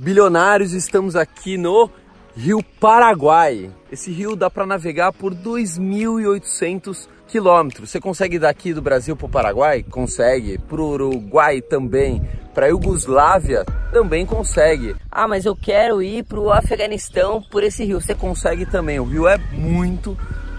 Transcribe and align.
Bilionários, 0.00 0.72
estamos 0.72 1.14
aqui 1.14 1.58
no 1.58 1.90
Rio 2.34 2.62
Paraguai. 2.80 3.70
Esse 3.92 4.10
rio 4.10 4.34
dá 4.34 4.48
para 4.48 4.64
navegar 4.64 5.12
por 5.12 5.34
2.800 5.34 7.06
quilômetros. 7.28 7.90
Você 7.90 8.00
consegue 8.00 8.36
ir 8.36 8.38
daqui 8.38 8.72
do 8.72 8.80
Brasil 8.80 9.14
para 9.14 9.26
o 9.26 9.28
Paraguai? 9.28 9.82
Consegue. 9.82 10.56
Para 10.56 10.80
o 10.80 10.92
Uruguai 10.92 11.60
também. 11.60 12.26
Para 12.54 12.64
a 12.64 12.68
Iugoslávia 12.70 13.66
também 13.92 14.24
consegue. 14.24 14.96
Ah, 15.10 15.28
mas 15.28 15.44
eu 15.44 15.54
quero 15.54 16.00
ir 16.00 16.24
para 16.24 16.40
o 16.40 16.50
Afeganistão 16.50 17.42
por 17.50 17.62
esse 17.62 17.84
rio. 17.84 18.00
Você 18.00 18.14
consegue 18.14 18.64
também. 18.64 18.98
O 18.98 19.04
rio 19.04 19.28
é 19.28 19.36
muito, 19.52 20.16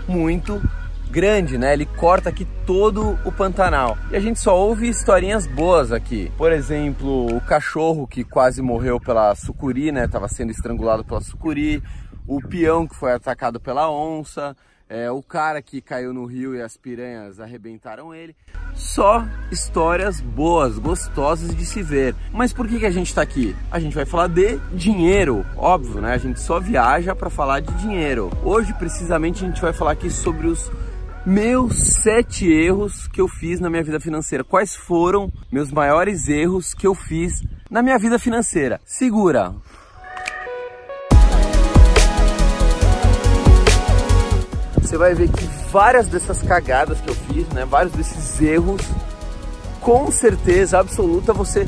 muito 0.08 0.62
grande, 1.12 1.57
né? 1.57 1.73
Ele 1.73 1.86
corta 1.86 2.30
aqui 2.30 2.48
todo 2.66 3.20
o 3.25 3.32
Pantanal. 3.32 3.98
E 4.09 4.16
a 4.16 4.20
gente 4.20 4.39
só 4.39 4.57
ouve 4.57 4.88
historinhas 4.88 5.45
boas 5.45 5.91
aqui. 5.91 6.32
Por 6.38 6.52
exemplo, 6.52 7.36
o 7.36 7.41
cachorro 7.41 8.07
que 8.07 8.23
quase 8.23 8.62
morreu 8.62 9.00
pela 9.00 9.36
sucuri, 9.36 9.91
né? 9.91 10.08
Tava 10.08 10.30
sendo 10.30 10.52
estrangulado 10.52 11.04
pela 11.04 11.20
sucuri. 11.20 11.84
O 12.26 12.41
peão 12.41 12.88
que 12.88 12.95
foi 12.95 13.12
atacado 13.12 13.59
pela 13.59 13.91
onça. 13.91 14.55
É, 14.94 15.09
o 15.09 15.23
cara 15.23 15.62
que 15.62 15.82
caiu 15.82 16.13
no 16.13 16.26
rio 16.26 16.54
e 16.54 16.62
as 16.62 16.76
piranhas 16.76 17.40
arrebentaram 17.40 18.13
ele. 18.13 18.35
Só 18.73 19.26
histórias 19.49 20.20
boas, 20.20 20.77
gostosas 20.77 21.55
de 21.55 21.66
se 21.66 21.82
ver. 21.82 22.13
Mas 22.34 22.52
por 22.52 22.68
que, 22.68 22.77
que 22.77 22.85
a 22.85 22.91
gente 22.91 23.07
está 23.07 23.21
aqui? 23.21 23.55
A 23.71 23.80
gente 23.80 23.96
vai 23.96 24.05
falar 24.05 24.27
de 24.27 24.57
dinheiro, 24.73 25.46
óbvio, 25.55 26.02
né? 26.02 26.13
A 26.13 26.18
gente 26.18 26.41
só 26.41 26.59
viaja 26.59 27.16
para 27.16 27.30
falar 27.30 27.62
de 27.62 27.73
dinheiro. 27.76 28.30
Hoje, 28.43 28.73
precisamente, 28.73 29.46
a 29.46 29.48
gente 29.48 29.62
vai 29.62 29.71
falar 29.71 29.91
aqui 29.91 30.09
sobre 30.09 30.48
os 30.48 30.70
meus 31.25 31.75
sete 32.02 32.52
erros 32.52 33.07
que 33.07 33.21
eu 33.21 33.27
fiz 33.27 33.59
na 33.59 33.70
minha 33.70 33.84
vida 33.84 33.99
financeira. 33.99 34.43
Quais 34.43 34.75
foram 34.75 35.31
meus 35.52 35.71
maiores 35.71 36.27
erros 36.27 36.73
que 36.73 36.88
eu 36.88 36.95
fiz 36.95 37.43
na 37.70 37.81
minha 37.84 37.98
vida 37.98 38.17
financeira? 38.17 38.79
Segura! 38.85 39.53
Você 44.81 44.98
vai 44.98 45.13
ver 45.13 45.29
que 45.29 45.46
várias 45.71 46.07
dessas 46.07 46.41
cagadas 46.41 46.99
que 46.99 47.09
eu 47.09 47.15
fiz, 47.15 47.48
né, 47.49 47.65
vários 47.65 47.93
desses 47.93 48.41
erros, 48.41 48.81
com 49.79 50.12
certeza 50.12 50.79
absoluta 50.79 51.31
você 51.31 51.68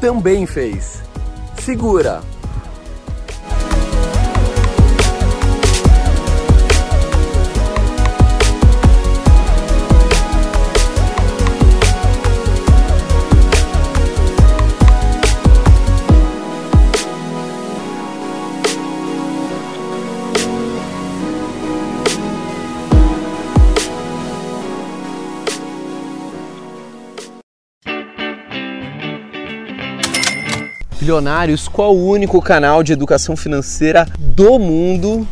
também 0.00 0.44
fez. 0.44 1.02
Segura! 1.60 2.20
Bilionários, 31.08 31.68
qual 31.68 31.96
o 31.96 32.06
único 32.06 32.42
canal 32.42 32.82
de 32.82 32.92
educação 32.92 33.34
financeira 33.34 34.06
do 34.18 34.58
mundo 34.58 35.26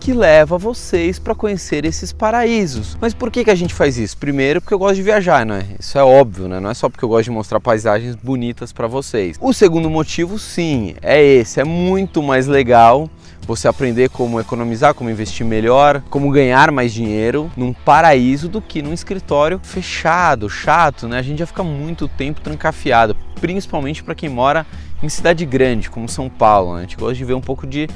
que 0.00 0.14
leva 0.14 0.56
vocês 0.56 1.18
para 1.18 1.34
conhecer 1.34 1.84
esses 1.84 2.14
paraísos. 2.14 2.96
Mas 2.98 3.12
por 3.12 3.30
que, 3.30 3.44
que 3.44 3.50
a 3.50 3.54
gente 3.54 3.74
faz 3.74 3.98
isso? 3.98 4.16
Primeiro, 4.16 4.62
porque 4.62 4.72
eu 4.72 4.78
gosto 4.78 4.94
de 4.94 5.02
viajar, 5.02 5.44
não 5.44 5.56
é? 5.56 5.66
Isso 5.78 5.98
é 5.98 6.02
óbvio, 6.02 6.48
né? 6.48 6.58
Não 6.60 6.70
é 6.70 6.72
só 6.72 6.88
porque 6.88 7.04
eu 7.04 7.10
gosto 7.10 7.24
de 7.24 7.30
mostrar 7.30 7.60
paisagens 7.60 8.16
bonitas 8.16 8.72
para 8.72 8.86
vocês. 8.86 9.36
O 9.38 9.52
segundo 9.52 9.90
motivo, 9.90 10.38
sim, 10.38 10.94
é 11.02 11.22
esse. 11.22 11.60
É 11.60 11.64
muito 11.64 12.22
mais 12.22 12.46
legal 12.46 13.10
você 13.46 13.68
aprender 13.68 14.08
como 14.08 14.40
economizar, 14.40 14.94
como 14.94 15.10
investir 15.10 15.44
melhor, 15.44 16.02
como 16.08 16.30
ganhar 16.30 16.70
mais 16.70 16.90
dinheiro 16.92 17.50
num 17.54 17.74
paraíso 17.74 18.48
do 18.48 18.62
que 18.62 18.80
num 18.80 18.94
escritório 18.94 19.60
fechado, 19.62 20.48
chato, 20.48 21.06
né? 21.06 21.18
A 21.18 21.22
gente 21.22 21.40
já 21.40 21.46
fica 21.46 21.62
muito 21.62 22.08
tempo 22.08 22.40
trancafiado, 22.40 23.14
principalmente 23.40 24.02
para 24.02 24.14
quem 24.14 24.28
mora 24.28 24.66
em 25.02 25.08
cidade 25.08 25.44
grande, 25.44 25.90
como 25.90 26.08
São 26.08 26.28
Paulo. 26.28 26.74
Né? 26.74 26.78
A 26.78 26.82
gente 26.82 26.96
gosta 26.96 27.14
de 27.14 27.24
ver 27.24 27.34
um 27.34 27.40
pouco 27.40 27.66
de 27.66 27.88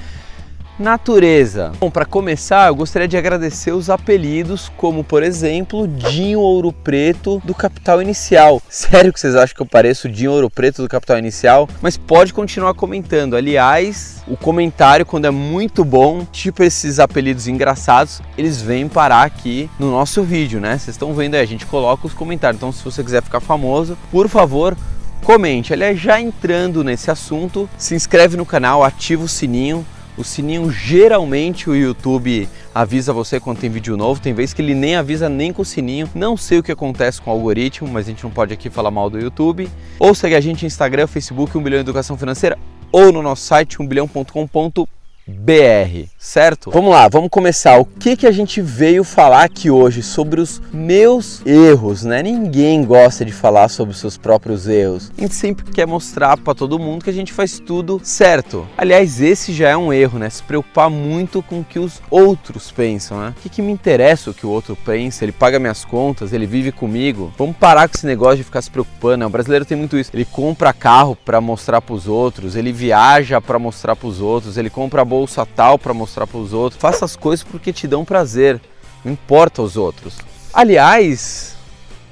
natureza. 0.79 1.73
Bom, 1.79 1.91
para 1.91 2.05
começar, 2.05 2.69
eu 2.69 2.75
gostaria 2.75 3.07
de 3.07 3.17
agradecer 3.17 3.73
os 3.73 3.91
apelidos, 3.91 4.71
como 4.77 5.05
por 5.05 5.23
exemplo, 5.23 5.87
Dinho 5.87 6.41
Ouro 6.41 6.73
Preto 6.73 7.41
do 7.45 7.55
Capital 7.55 8.03
Inicial. 8.03 8.61
Sério 8.69 9.13
que 9.13 9.21
vocês 9.21 9.35
acham 9.35 9.55
que 9.55 9.63
eu 9.63 9.67
pareço 9.67 10.09
Dinho 10.09 10.33
Ouro 10.33 10.51
Preto 10.51 10.83
do 10.83 10.89
Capital 10.89 11.19
Inicial? 11.19 11.69
Mas 11.81 11.97
pode 11.97 12.33
continuar 12.33 12.75
comentando. 12.75 13.37
Aliás, 13.37 14.23
o 14.27 14.37
comentário 14.37 15.07
quando 15.07 15.27
é 15.27 15.31
muito 15.31 15.85
bom, 15.85 16.25
tipo 16.25 16.63
esses 16.63 16.99
apelidos 16.99 17.47
engraçados, 17.47 18.21
eles 18.37 18.61
vêm 18.61 18.89
parar 18.89 19.23
aqui 19.23 19.71
no 19.79 19.91
nosso 19.91 20.23
vídeo, 20.23 20.61
né? 20.61 20.79
Vocês 20.79 20.95
estão 20.95 21.15
vendo 21.15 21.35
aí, 21.35 21.41
a 21.41 21.47
gente 21.47 21.67
coloca 21.67 22.07
os 22.07 22.15
comentários. 22.15 22.59
Então, 22.59 22.73
se 22.73 22.83
você 22.83 23.05
quiser 23.05 23.23
ficar 23.23 23.41
famoso, 23.41 23.97
por 24.11 24.29
favor, 24.29 24.77
comente. 25.23 25.73
Aliás, 25.73 25.99
já 25.99 26.21
entrando 26.21 26.85
nesse 26.85 27.11
assunto, 27.11 27.69
se 27.79 27.95
inscreve 27.95 28.37
no 28.37 28.45
canal, 28.45 28.85
ativa 28.85 29.25
o 29.25 29.29
sininho. 29.29 29.87
O 30.17 30.23
sininho 30.23 30.71
geralmente 30.71 31.71
o 31.71 31.75
YouTube 31.75 32.47
avisa 32.75 33.15
você 33.15 33.41
quando 33.41 33.59
tem 33.59 33.71
vídeo 33.71 33.97
novo, 33.97 34.21
tem 34.21 34.35
vezes 34.35 34.53
que 34.53 34.61
ele 34.61 34.75
nem 34.75 34.95
avisa 34.97 35.29
nem 35.29 35.53
com 35.53 35.63
o 35.63 35.65
sininho. 35.65 36.09
Não 36.15 36.37
sei 36.37 36.59
o 36.59 36.63
que 36.63 36.71
acontece 36.71 37.21
com 37.21 37.31
o 37.31 37.33
algoritmo, 37.33 37.89
mas 37.89 38.07
a 38.07 38.11
gente 38.11 38.23
não 38.23 38.31
pode 38.31 38.53
aqui 38.53 38.69
falar 38.69 38.91
mal 38.91 39.09
do 39.09 39.19
YouTube. 39.19 39.69
Ou 39.99 40.15
segue 40.15 40.35
a 40.35 40.41
gente 40.41 40.63
no 40.63 40.67
Instagram, 40.67 41.07
Facebook, 41.07 41.57
1 41.57 41.63
bilhão 41.63 41.81
educação 41.81 42.17
financeira 42.19 42.59
ou 42.91 43.11
no 43.11 43.23
nosso 43.23 43.43
site 43.45 43.79
1bilhão.com.br 43.79 45.02
BR, 45.33 46.07
certo? 46.19 46.71
Vamos 46.71 46.91
lá, 46.91 47.09
vamos 47.09 47.31
começar. 47.31 47.81
O 47.81 47.85
que 47.85 48.17
que 48.17 48.27
a 48.27 48.31
gente 48.31 48.61
veio 48.61 49.03
falar 49.03 49.43
aqui 49.43 49.71
hoje 49.71 50.03
sobre 50.03 50.41
os 50.41 50.63
meus 50.73 51.45
erros, 51.45 52.05
né? 52.05 52.23
Ninguém 52.23 52.85
gosta 52.85 53.25
de 53.25 53.33
falar 53.33 53.69
sobre 53.69 53.93
os 53.93 53.99
seus 53.99 54.17
próprios 54.17 54.69
erros. 54.69 55.11
A 55.17 55.21
gente 55.21 55.35
sempre 55.35 55.65
quer 55.73 55.87
mostrar 55.87 56.37
para 56.37 56.55
todo 56.55 56.79
mundo 56.79 57.03
que 57.03 57.11
a 57.11 57.13
gente 57.13 57.33
faz 57.33 57.59
tudo 57.59 58.01
certo. 58.05 58.69
Aliás, 58.77 59.21
esse 59.21 59.53
já 59.53 59.71
é 59.71 59.77
um 59.77 59.93
erro, 59.93 60.19
né? 60.19 60.31
Se 60.31 60.43
preocupar 60.43 60.91
muito 60.91 61.43
com 61.43 61.61
o 61.61 61.65
que 61.65 61.79
os 61.79 62.01
outros 62.11 62.71
pensam, 62.71 63.19
né? 63.19 63.35
O 63.37 63.41
que, 63.43 63.49
que 63.49 63.63
me 63.63 63.73
interessa 63.73 64.31
o 64.31 64.35
que 64.35 64.47
o 64.47 64.51
outro 64.51 64.77
pensa? 64.77 65.25
Ele 65.25 65.33
paga 65.33 65.59
minhas 65.59 65.85
contas, 65.85 66.33
ele 66.33 66.47
vive 66.47 66.71
comigo. 66.71 67.33
Vamos 67.37 67.57
parar 67.57 67.89
com 67.89 67.97
esse 67.97 68.07
negócio 68.07 68.37
de 68.37 68.45
ficar 68.45 68.63
se 68.63 68.71
preocupando. 68.71 69.19
Né? 69.19 69.27
O 69.27 69.31
brasileiro 69.31 69.65
tem 69.65 69.77
muito 69.77 69.99
isso. 69.99 70.11
Ele 70.15 70.25
compra 70.25 70.73
carro 70.73 71.17
para 71.17 71.41
mostrar 71.41 71.81
para 71.81 71.95
os 71.95 72.07
outros, 72.07 72.55
ele 72.55 72.73
viaja 72.73 73.41
para 73.41 73.59
mostrar 73.59 73.97
para 73.97 74.09
os 74.09 74.21
outros, 74.21 74.57
ele 74.57 74.71
compra 74.71 75.05
bolsa 75.05 75.22
tal 75.47 75.79
para 75.79 75.95
mostrar 75.95 76.27
para 76.27 76.39
os 76.39 76.53
outros. 76.53 76.81
Faça 76.81 77.05
as 77.05 77.17
coisas 77.17 77.45
porque 77.45 77.73
te 77.73 77.87
dão 77.87 78.05
prazer, 78.05 78.61
não 79.05 79.13
importa 79.13 79.63
os 79.63 79.77
outros. 79.77 80.19
Aliás, 80.53 81.57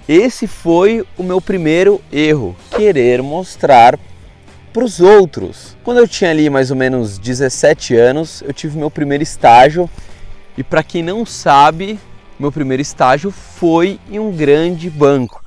esse 0.09 0.47
foi 0.47 1.07
o 1.17 1.23
meu 1.23 1.41
primeiro 1.41 2.01
erro, 2.11 2.57
querer 2.71 3.23
mostrar 3.23 3.99
para 4.73 4.85
os 4.85 5.01
outros. 5.01 5.77
Quando 5.85 5.99
eu 5.99 6.09
tinha 6.09 6.31
ali 6.31 6.49
mais 6.49 6.71
ou 6.71 6.77
menos 6.77 7.19
17 7.19 7.95
anos, 7.97 8.43
eu 8.43 8.53
tive 8.53 8.79
meu 8.79 8.91
primeiro 8.91 9.23
estágio 9.23 9.89
e 10.57 10.63
para 10.63 10.83
quem 10.83 11.03
não 11.03 11.25
sabe, 11.25 11.99
meu 12.39 12.51
primeiro 12.51 12.81
estágio 12.81 13.31
foi 13.31 13.99
em 14.11 14.19
um 14.19 14.33
grande 14.33 14.89
banco. 14.91 15.45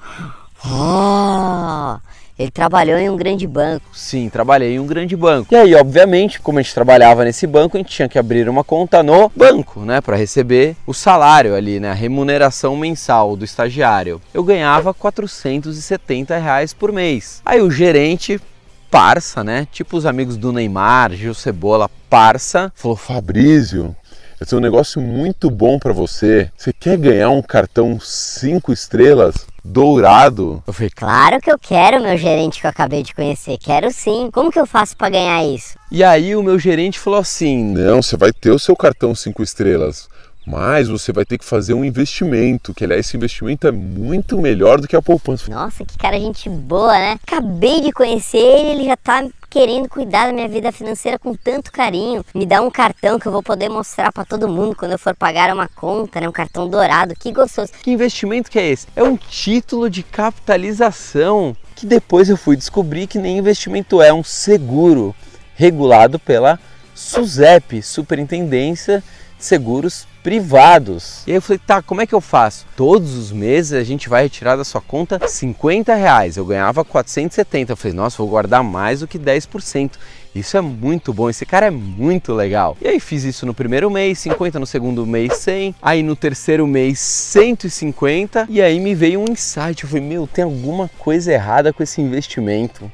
Ele 2.37 2.49
trabalhou 2.49 2.97
em 2.97 3.09
um 3.09 3.15
grande 3.15 3.45
banco. 3.45 3.85
Sim, 3.93 4.29
trabalhei 4.29 4.75
em 4.75 4.79
um 4.79 4.87
grande 4.87 5.15
banco. 5.15 5.53
E 5.53 5.55
aí, 5.55 5.75
obviamente, 5.75 6.39
como 6.39 6.59
a 6.59 6.61
gente 6.61 6.73
trabalhava 6.73 7.23
nesse 7.23 7.45
banco, 7.45 7.77
a 7.77 7.79
gente 7.79 7.93
tinha 7.93 8.09
que 8.09 8.17
abrir 8.17 8.49
uma 8.49 8.63
conta 8.63 9.03
no 9.03 9.31
banco, 9.35 9.81
né, 9.81 10.01
para 10.01 10.15
receber 10.15 10.75
o 10.87 10.93
salário 10.93 11.55
ali, 11.55 11.79
né, 11.79 11.91
a 11.91 11.93
remuneração 11.93 12.75
mensal 12.75 13.35
do 13.35 13.45
estagiário. 13.45 14.21
Eu 14.33 14.43
ganhava 14.43 14.93
470 14.93 16.37
reais 16.37 16.73
por 16.73 16.91
mês. 16.91 17.41
Aí 17.45 17.61
o 17.61 17.69
gerente 17.69 18.41
parça, 18.89 19.43
né? 19.43 19.67
Tipo 19.71 19.97
os 19.97 20.05
amigos 20.05 20.37
do 20.37 20.51
Neymar, 20.51 21.13
Gil 21.13 21.33
Cebola, 21.33 21.89
parça. 22.07 22.71
Falou, 22.75 22.95
Fabrício, 22.95 23.95
eu 24.39 24.45
tenho 24.45 24.59
um 24.59 24.63
negócio 24.63 25.01
muito 25.01 25.49
bom 25.49 25.79
para 25.79 25.91
você. 25.91 26.51
Você 26.55 26.71
quer 26.71 26.97
ganhar 26.97 27.31
um 27.31 27.41
cartão 27.41 27.99
5 27.99 28.71
estrelas? 28.71 29.47
Dourado. 29.63 30.61
Eu 30.67 30.73
falei, 30.73 30.89
claro 30.89 31.39
que 31.39 31.51
eu 31.51 31.57
quero, 31.57 32.01
meu 32.01 32.17
gerente 32.17 32.59
que 32.59 32.67
eu 32.67 32.69
acabei 32.69 33.03
de 33.03 33.13
conhecer. 33.15 33.57
Quero 33.57 33.91
sim. 33.91 34.29
Como 34.31 34.51
que 34.51 34.59
eu 34.59 34.65
faço 34.65 34.95
para 34.97 35.09
ganhar 35.09 35.43
isso? 35.43 35.77
E 35.91 36.03
aí 36.03 36.35
o 36.35 36.43
meu 36.43 36.57
gerente 36.59 36.99
falou 36.99 37.19
assim: 37.19 37.63
Não, 37.63 38.01
você 38.01 38.17
vai 38.17 38.31
ter 38.33 38.51
o 38.51 38.59
seu 38.59 38.75
cartão 38.75 39.13
5 39.13 39.41
estrelas. 39.43 40.09
Mas 40.45 40.89
você 40.89 41.13
vai 41.13 41.23
ter 41.23 41.37
que 41.37 41.45
fazer 41.45 41.73
um 41.73 41.85
investimento, 41.85 42.73
que 42.73 42.83
aliás 42.83 43.05
esse 43.05 43.15
investimento 43.15 43.65
é 43.67 43.71
muito 43.71 44.37
melhor 44.37 44.79
do 44.79 44.87
que 44.87 44.95
a 44.95 45.01
poupança. 45.01 45.49
Nossa, 45.49 45.85
que 45.85 45.97
cara 45.97 46.19
gente 46.19 46.49
boa, 46.49 46.93
né? 46.93 47.19
Acabei 47.25 47.81
de 47.81 47.91
conhecer 47.91 48.37
ele, 48.37 48.71
ele 48.71 48.85
já 48.85 48.97
tá 48.97 49.25
querendo 49.49 49.87
cuidar 49.87 50.27
da 50.27 50.33
minha 50.33 50.49
vida 50.49 50.71
financeira 50.71 51.17
com 51.17 51.33
tanto 51.33 51.71
carinho. 51.71 52.25
Me 52.33 52.45
dá 52.45 52.61
um 52.61 52.69
cartão 52.69 53.19
que 53.19 53.27
eu 53.27 53.31
vou 53.31 53.43
poder 53.43 53.69
mostrar 53.69 54.11
para 54.11 54.25
todo 54.25 54.49
mundo 54.49 54.75
quando 54.75 54.93
eu 54.93 54.99
for 54.99 55.15
pagar 55.15 55.53
uma 55.53 55.67
conta, 55.67 56.19
né? 56.19 56.27
Um 56.27 56.33
cartão 56.33 56.67
dourado, 56.67 57.15
que 57.15 57.31
gostoso. 57.31 57.71
Que 57.81 57.91
investimento 57.91 58.51
que 58.51 58.59
é 58.59 58.69
esse? 58.69 58.87
É 58.95 59.03
um 59.03 59.15
título 59.15 59.89
de 59.89 60.03
capitalização 60.03 61.55
que 61.75 61.85
depois 61.85 62.29
eu 62.29 62.37
fui 62.37 62.57
descobrir 62.57 63.07
que 63.07 63.17
nem 63.17 63.37
investimento 63.37 64.01
é, 64.01 64.11
um 64.11 64.23
seguro 64.23 65.15
regulado 65.55 66.19
pela 66.19 66.59
SUSEP, 66.95 67.81
Superintendência 67.81 69.03
de 69.37 69.45
Seguros 69.45 70.07
Privados. 70.23 71.21
E 71.27 71.31
aí 71.31 71.37
eu 71.37 71.41
falei, 71.41 71.59
tá, 71.59 71.81
como 71.81 72.01
é 72.01 72.07
que 72.07 72.15
eu 72.15 72.21
faço? 72.21 72.65
Todos 72.77 73.13
os 73.15 73.31
meses 73.31 73.73
a 73.73 73.83
gente 73.83 74.07
vai 74.07 74.23
retirar 74.23 74.55
da 74.55 74.63
sua 74.63 74.79
conta 74.79 75.19
50 75.27 75.93
reais. 75.93 76.37
Eu 76.37 76.45
ganhava 76.45 76.85
470. 76.85 77.73
Eu 77.73 77.77
falei, 77.77 77.95
nossa, 77.95 78.17
vou 78.17 78.29
guardar 78.29 78.63
mais 78.63 79.01
do 79.01 79.07
que 79.07 79.19
10%. 79.19 79.91
Isso 80.33 80.57
é 80.57 80.61
muito 80.61 81.13
bom, 81.13 81.29
esse 81.29 81.45
cara 81.45 81.67
é 81.67 81.71
muito 81.71 82.33
legal. 82.33 82.75
E 82.81 82.87
aí 82.87 82.99
fiz 82.99 83.23
isso 83.23 83.45
no 83.45 83.53
primeiro 83.53 83.89
mês, 83.91 84.17
50, 84.19 84.59
no 84.59 84.65
segundo 84.65 85.05
mês 85.05 85.33
100, 85.37 85.75
aí 85.79 86.01
no 86.01 86.15
terceiro 86.15 86.65
mês 86.65 86.99
150 86.99 88.47
e 88.49 88.59
aí 88.59 88.79
me 88.79 88.95
veio 88.95 89.19
um 89.19 89.31
insight, 89.31 89.83
eu 89.83 89.89
falei, 89.89 90.03
meu, 90.03 90.25
tem 90.25 90.43
alguma 90.43 90.89
coisa 90.97 91.31
errada 91.31 91.71
com 91.71 91.83
esse 91.83 92.01
investimento. 92.01 92.91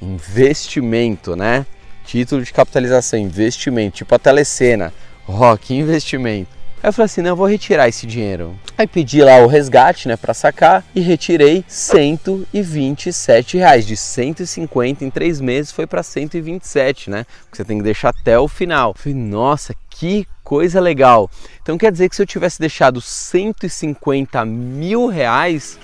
Investimento, 0.00 1.34
né? 1.34 1.66
Título 2.04 2.44
de 2.44 2.52
capitalização, 2.52 3.18
investimento, 3.18 3.96
tipo 3.96 4.14
a 4.14 4.18
telecena, 4.18 4.92
rock, 5.26 5.74
investimento. 5.74 6.57
Aí 6.80 6.88
eu 6.88 6.92
falei 6.92 7.06
assim, 7.06 7.22
não, 7.22 7.30
eu 7.30 7.36
vou 7.36 7.46
retirar 7.46 7.88
esse 7.88 8.06
dinheiro. 8.06 8.56
Aí 8.76 8.86
pedi 8.86 9.20
lá 9.22 9.38
o 9.38 9.48
resgate, 9.48 10.06
né, 10.06 10.16
para 10.16 10.32
sacar 10.32 10.84
e 10.94 11.00
retirei 11.00 11.64
127 11.66 13.56
reais. 13.58 13.84
De 13.84 13.96
150 13.96 15.04
em 15.04 15.10
três 15.10 15.40
meses 15.40 15.72
foi 15.72 15.86
para 15.86 16.02
127, 16.02 17.10
né? 17.10 17.26
Porque 17.42 17.56
você 17.56 17.64
tem 17.64 17.78
que 17.78 17.84
deixar 17.84 18.10
até 18.10 18.38
o 18.38 18.46
final. 18.46 18.90
Eu 18.90 18.94
falei, 18.94 19.18
nossa, 19.18 19.74
que 19.90 20.26
coisa 20.44 20.80
legal. 20.80 21.28
Então 21.60 21.76
quer 21.76 21.90
dizer 21.90 22.08
que 22.08 22.14
se 22.14 22.22
eu 22.22 22.26
tivesse 22.26 22.60
deixado 22.60 23.00
150 23.00 24.44
mil 24.44 25.08
reais, 25.08 25.78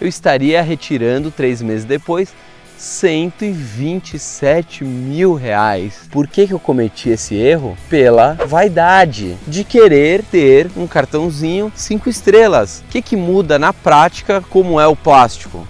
eu 0.00 0.08
estaria 0.08 0.60
retirando 0.60 1.30
três 1.30 1.62
meses 1.62 1.84
depois 1.84 2.34
127 2.82 4.84
mil 4.84 5.34
reais. 5.34 6.00
Por 6.10 6.26
que, 6.26 6.48
que 6.48 6.52
eu 6.52 6.58
cometi 6.58 7.10
esse 7.10 7.36
erro? 7.36 7.78
Pela 7.88 8.34
vaidade 8.34 9.36
de 9.46 9.62
querer 9.62 10.24
ter 10.24 10.68
um 10.76 10.88
cartãozinho 10.88 11.70
5 11.76 12.08
estrelas. 12.08 12.80
O 12.80 12.90
que, 12.90 13.00
que 13.00 13.14
muda 13.14 13.56
na 13.56 13.72
prática 13.72 14.42
como 14.50 14.80
é 14.80 14.86
o 14.88 14.96
plástico? 14.96 15.64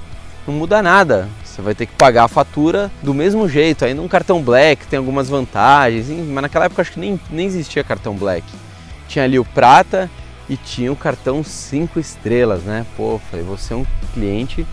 Não 0.46 0.54
muda 0.54 0.80
nada. 0.80 1.28
Você 1.44 1.60
vai 1.60 1.74
ter 1.74 1.84
que 1.84 1.92
pagar 1.92 2.24
a 2.24 2.28
fatura 2.28 2.90
do 3.02 3.12
mesmo 3.12 3.46
jeito. 3.46 3.84
Ainda 3.84 4.00
um 4.00 4.08
cartão 4.08 4.40
black 4.40 4.86
tem 4.86 4.96
algumas 4.96 5.28
vantagens, 5.28 6.08
mas 6.08 6.42
naquela 6.42 6.64
época 6.64 6.80
acho 6.80 6.92
que 6.92 7.00
nem, 7.00 7.20
nem 7.30 7.46
existia 7.46 7.84
cartão 7.84 8.14
black. 8.14 8.46
Tinha 9.06 9.26
ali 9.26 9.38
o 9.38 9.44
prata 9.44 10.10
e 10.48 10.56
tinha 10.56 10.90
o 10.90 10.96
cartão 10.96 11.44
5 11.44 12.00
estrelas, 12.00 12.62
né? 12.62 12.86
Pô, 12.96 13.20
falei, 13.30 13.44
você 13.44 13.74
é 13.74 13.76
um 13.76 13.84
cliente 14.14 14.66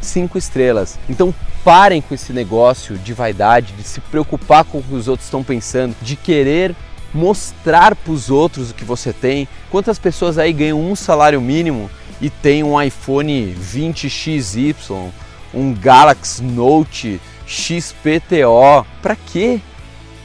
cinco 0.00 0.38
estrelas. 0.38 0.98
Então 1.08 1.34
parem 1.64 2.00
com 2.00 2.14
esse 2.14 2.32
negócio 2.32 2.96
de 2.96 3.12
vaidade, 3.12 3.72
de 3.72 3.82
se 3.82 4.00
preocupar 4.00 4.64
com 4.64 4.78
o 4.78 4.82
que 4.82 4.94
os 4.94 5.08
outros 5.08 5.26
estão 5.26 5.42
pensando, 5.42 5.96
de 6.00 6.16
querer 6.16 6.74
mostrar 7.12 7.96
para 7.96 8.12
os 8.12 8.30
outros 8.30 8.70
o 8.70 8.74
que 8.74 8.84
você 8.84 9.12
tem. 9.12 9.48
Quantas 9.70 9.98
pessoas 9.98 10.38
aí 10.38 10.52
ganham 10.52 10.80
um 10.80 10.94
salário 10.94 11.40
mínimo 11.40 11.90
e 12.20 12.30
tem 12.30 12.62
um 12.62 12.80
iPhone 12.80 13.54
20XY, 13.54 15.10
um 15.52 15.74
Galaxy 15.74 16.42
Note 16.42 17.20
XPTO? 17.46 18.86
Para 19.02 19.16
quê? 19.16 19.60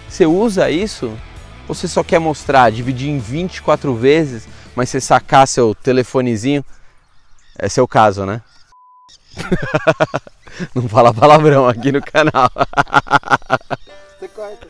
Você 0.07 0.25
usa 0.25 0.69
isso? 0.69 1.17
Ou 1.67 1.73
você 1.73 1.87
só 1.87 2.03
quer 2.03 2.19
mostrar, 2.19 2.69
dividir 2.71 3.09
em 3.09 3.17
24 3.17 3.95
vezes, 3.95 4.47
mas 4.75 4.89
você 4.89 4.99
sacar 4.99 5.47
seu 5.47 5.73
telefonezinho? 5.73 6.65
Esse 7.57 7.79
é 7.79 7.83
o 7.83 7.87
caso, 7.87 8.25
né? 8.25 8.41
Não 10.75 10.87
fala 10.87 11.13
palavrão 11.13 11.67
aqui 11.67 11.91
no 11.91 12.01
canal. 12.01 12.51
Você 14.19 14.27
corta. 14.35 14.67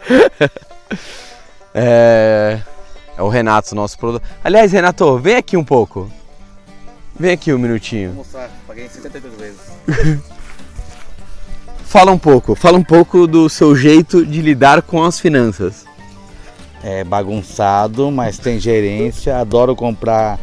É, 1.73 2.59
é 3.17 3.21
o 3.21 3.29
Renato, 3.29 3.73
nosso 3.75 3.97
produtor. 3.97 4.27
Aliás, 4.43 4.71
Renato, 4.71 5.17
vem 5.17 5.35
aqui 5.35 5.57
um 5.57 5.63
pouco. 5.63 6.11
Vem 7.19 7.31
aqui 7.31 7.53
um 7.53 7.57
minutinho. 7.57 8.09
Vou 8.09 8.23
mostrar, 8.23 8.49
paguei 8.67 8.87
72 8.87 9.35
vezes. 9.35 9.59
fala 11.85 12.11
um 12.11 12.17
pouco, 12.17 12.55
fala 12.55 12.77
um 12.77 12.83
pouco 12.83 13.27
do 13.27 13.49
seu 13.49 13.75
jeito 13.75 14.25
de 14.25 14.41
lidar 14.41 14.81
com 14.81 15.03
as 15.03 15.19
finanças. 15.19 15.85
É 16.83 17.03
bagunçado, 17.03 18.09
mas 18.11 18.39
tem 18.39 18.59
gerência. 18.59 19.37
Adoro 19.37 19.75
comprar 19.75 20.39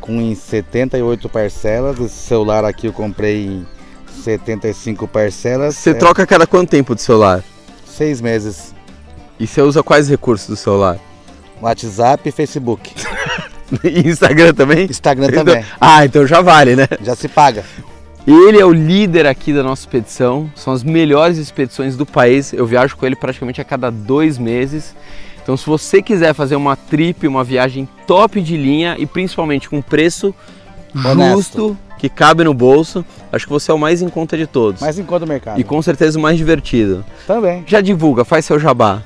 com 0.00 0.20
em 0.20 0.34
78 0.34 1.28
parcelas. 1.28 2.00
Esse 2.00 2.14
celular 2.14 2.64
aqui 2.64 2.86
eu 2.86 2.92
comprei 2.92 3.46
em 3.46 3.66
75 4.22 5.06
parcelas. 5.06 5.76
Você 5.76 5.90
é... 5.90 5.94
troca 5.94 6.26
cada 6.26 6.46
quanto 6.46 6.70
tempo 6.70 6.94
de 6.94 7.02
celular? 7.02 7.42
Seis 7.86 8.20
meses. 8.20 8.74
E 9.38 9.46
você 9.46 9.62
usa 9.62 9.82
quais 9.82 10.08
recursos 10.08 10.48
do 10.48 10.56
celular? 10.56 10.98
WhatsApp 11.60 12.28
e 12.28 12.32
Facebook. 12.32 12.92
e 13.84 14.08
Instagram 14.08 14.52
também? 14.54 14.84
Instagram 14.84 15.28
então... 15.28 15.44
também. 15.44 15.64
Ah, 15.80 16.04
então 16.04 16.26
já 16.26 16.40
vale, 16.40 16.76
né? 16.76 16.86
Já 17.02 17.14
se 17.14 17.28
paga. 17.28 17.64
Ele 18.26 18.60
é 18.60 18.64
o 18.64 18.72
líder 18.72 19.26
aqui 19.26 19.52
da 19.52 19.62
nossa 19.62 19.82
expedição, 19.82 20.50
são 20.54 20.72
as 20.72 20.84
melhores 20.84 21.38
expedições 21.38 21.96
do 21.96 22.04
país. 22.04 22.52
Eu 22.52 22.66
viajo 22.66 22.96
com 22.96 23.06
ele 23.06 23.16
praticamente 23.16 23.60
a 23.60 23.64
cada 23.64 23.90
dois 23.90 24.38
meses. 24.38 24.94
Então, 25.50 25.56
se 25.56 25.66
você 25.66 26.00
quiser 26.00 26.32
fazer 26.32 26.54
uma 26.54 26.76
trip, 26.76 27.26
uma 27.26 27.42
viagem 27.42 27.88
top 28.06 28.40
de 28.40 28.56
linha 28.56 28.94
e 28.96 29.04
principalmente 29.04 29.68
com 29.68 29.82
preço 29.82 30.32
Honesto. 30.94 31.34
justo, 31.34 31.78
que 31.98 32.08
cabe 32.08 32.44
no 32.44 32.54
bolso, 32.54 33.04
acho 33.32 33.46
que 33.46 33.52
você 33.52 33.72
é 33.72 33.74
o 33.74 33.78
mais 33.78 34.00
em 34.00 34.08
conta 34.08 34.36
de 34.36 34.46
todos. 34.46 34.80
Mais 34.80 34.96
em 34.96 35.02
conta 35.02 35.26
do 35.26 35.28
mercado. 35.28 35.58
E 35.58 35.64
com 35.64 35.82
certeza 35.82 36.16
o 36.20 36.22
mais 36.22 36.38
divertido. 36.38 37.04
Também. 37.26 37.64
Já 37.66 37.80
divulga, 37.80 38.24
faz 38.24 38.44
seu 38.44 38.60
jabá. 38.60 39.02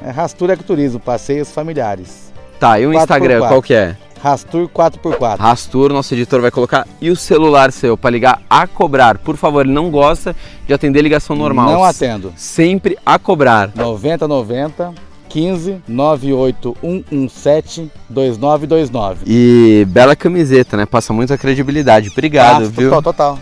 É 0.00 0.10
Rastur 0.10 0.50
Ecoturismo, 0.50 1.00
passeios 1.00 1.50
familiares. 1.50 2.32
Tá, 2.60 2.78
e 2.78 2.86
o 2.86 2.94
Instagram, 2.94 3.40
qual 3.40 3.60
que 3.60 3.74
é? 3.74 3.96
Rastur 4.22 4.68
4x4. 4.68 5.38
Rastur, 5.38 5.92
nosso 5.92 6.14
editor 6.14 6.40
vai 6.40 6.52
colocar. 6.52 6.86
E 7.00 7.10
o 7.10 7.16
celular 7.16 7.72
seu 7.72 7.96
para 7.96 8.10
ligar 8.10 8.40
a 8.48 8.68
cobrar. 8.68 9.18
Por 9.18 9.36
favor, 9.36 9.66
ele 9.66 9.74
não 9.74 9.90
gosta 9.90 10.34
de 10.64 10.72
atender 10.72 11.02
ligação 11.02 11.34
normal. 11.34 11.72
Não 11.72 11.82
atendo. 11.82 12.32
Sempre 12.36 12.96
a 13.04 13.18
cobrar. 13.18 13.72
9090 13.74 15.07
15 15.28 15.82
98117 15.86 17.90
2929. 18.08 19.24
E 19.26 19.84
bela 19.88 20.16
camiseta, 20.16 20.76
né? 20.76 20.86
Passa 20.86 21.12
muita 21.12 21.36
credibilidade. 21.36 22.08
Obrigado, 22.08 22.64
ah, 22.64 22.68
viu? 22.68 22.90
Total, 22.90 23.12
total. 23.12 23.38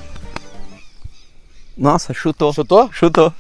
Nossa, 1.77 2.13
chutou. 2.13 2.53
Chutou? 2.53 2.91
Chutou. 2.93 3.33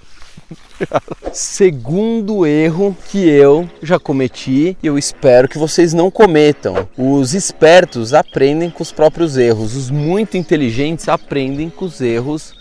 Segundo 1.32 2.46
erro 2.46 2.96
que 3.08 3.18
eu 3.18 3.68
já 3.82 3.98
cometi 3.98 4.76
e 4.82 4.86
eu 4.86 4.98
espero 4.98 5.48
que 5.48 5.58
vocês 5.58 5.92
não 5.92 6.10
cometam. 6.10 6.88
Os 6.96 7.34
espertos 7.34 8.12
aprendem 8.12 8.70
com 8.70 8.82
os 8.82 8.92
próprios 8.92 9.36
erros, 9.36 9.74
os 9.74 9.90
muito 9.90 10.36
inteligentes 10.36 11.08
aprendem 11.08 11.70
com 11.70 11.86
os 11.86 12.00
erros 12.00 12.54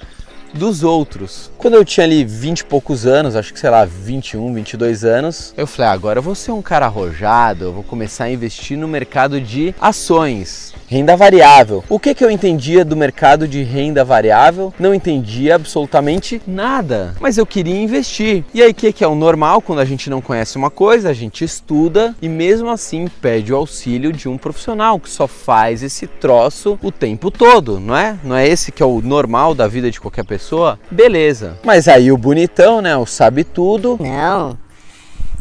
dos 0.55 0.83
outros. 0.83 1.51
Quando 1.57 1.75
eu 1.75 1.85
tinha 1.85 2.05
ali 2.05 2.23
20 2.23 2.59
e 2.59 2.65
poucos 2.65 3.05
anos, 3.05 3.35
acho 3.35 3.53
que 3.53 3.59
sei 3.59 3.69
lá, 3.69 3.85
21, 3.85 4.53
22 4.53 5.03
anos, 5.03 5.53
eu 5.57 5.67
falei, 5.67 5.91
ah, 5.91 5.93
agora 5.93 6.19
eu 6.19 6.23
vou 6.23 6.35
ser 6.35 6.51
um 6.51 6.61
cara 6.61 6.85
arrojado, 6.85 7.65
eu 7.65 7.73
vou 7.73 7.83
começar 7.83 8.25
a 8.25 8.31
investir 8.31 8.77
no 8.77 8.87
mercado 8.87 9.41
de 9.41 9.73
ações. 9.79 10.73
Renda 10.87 11.17
variável. 11.17 11.83
O 11.89 11.99
que, 11.99 12.13
que 12.13 12.23
eu 12.23 12.29
entendia 12.29 12.85
do 12.85 12.95
mercado 12.95 13.47
de 13.47 13.63
renda 13.63 14.03
variável? 14.03 14.73
Não 14.79 14.93
entendia 14.93 15.55
absolutamente 15.55 16.41
nada. 16.45 17.15
Mas 17.19 17.37
eu 17.37 17.45
queria 17.45 17.81
investir. 17.81 18.45
E 18.53 18.61
aí, 18.61 18.71
o 18.71 18.73
que, 18.73 18.93
que 18.93 19.03
é 19.03 19.07
o 19.07 19.15
normal 19.15 19.61
quando 19.61 19.79
a 19.79 19.85
gente 19.85 20.09
não 20.09 20.21
conhece 20.21 20.57
uma 20.57 20.69
coisa? 20.69 21.09
A 21.09 21.13
gente 21.13 21.43
estuda 21.43 22.15
e 22.21 22.29
mesmo 22.29 22.69
assim 22.69 23.07
pede 23.19 23.51
o 23.51 23.55
auxílio 23.55 24.13
de 24.13 24.29
um 24.29 24.37
profissional 24.37 24.99
que 24.99 25.09
só 25.09 25.27
faz 25.27 25.81
esse 25.81 26.05
troço 26.05 26.77
o 26.83 26.91
tempo 26.91 27.31
todo, 27.31 27.79
não 27.79 27.95
é? 27.95 28.17
Não 28.23 28.35
é 28.35 28.47
esse 28.47 28.71
que 28.71 28.83
é 28.83 28.85
o 28.85 29.01
normal 29.01 29.55
da 29.55 29.67
vida 29.67 29.89
de 29.89 29.99
qualquer 29.99 30.23
pessoa? 30.23 30.44
Beleza. 30.89 31.57
Mas 31.63 31.87
aí 31.87 32.11
o 32.11 32.17
bonitão, 32.17 32.81
né? 32.81 32.95
O 32.95 33.05
sabe 33.05 33.43
tudo. 33.43 33.97
Não. 33.99 34.57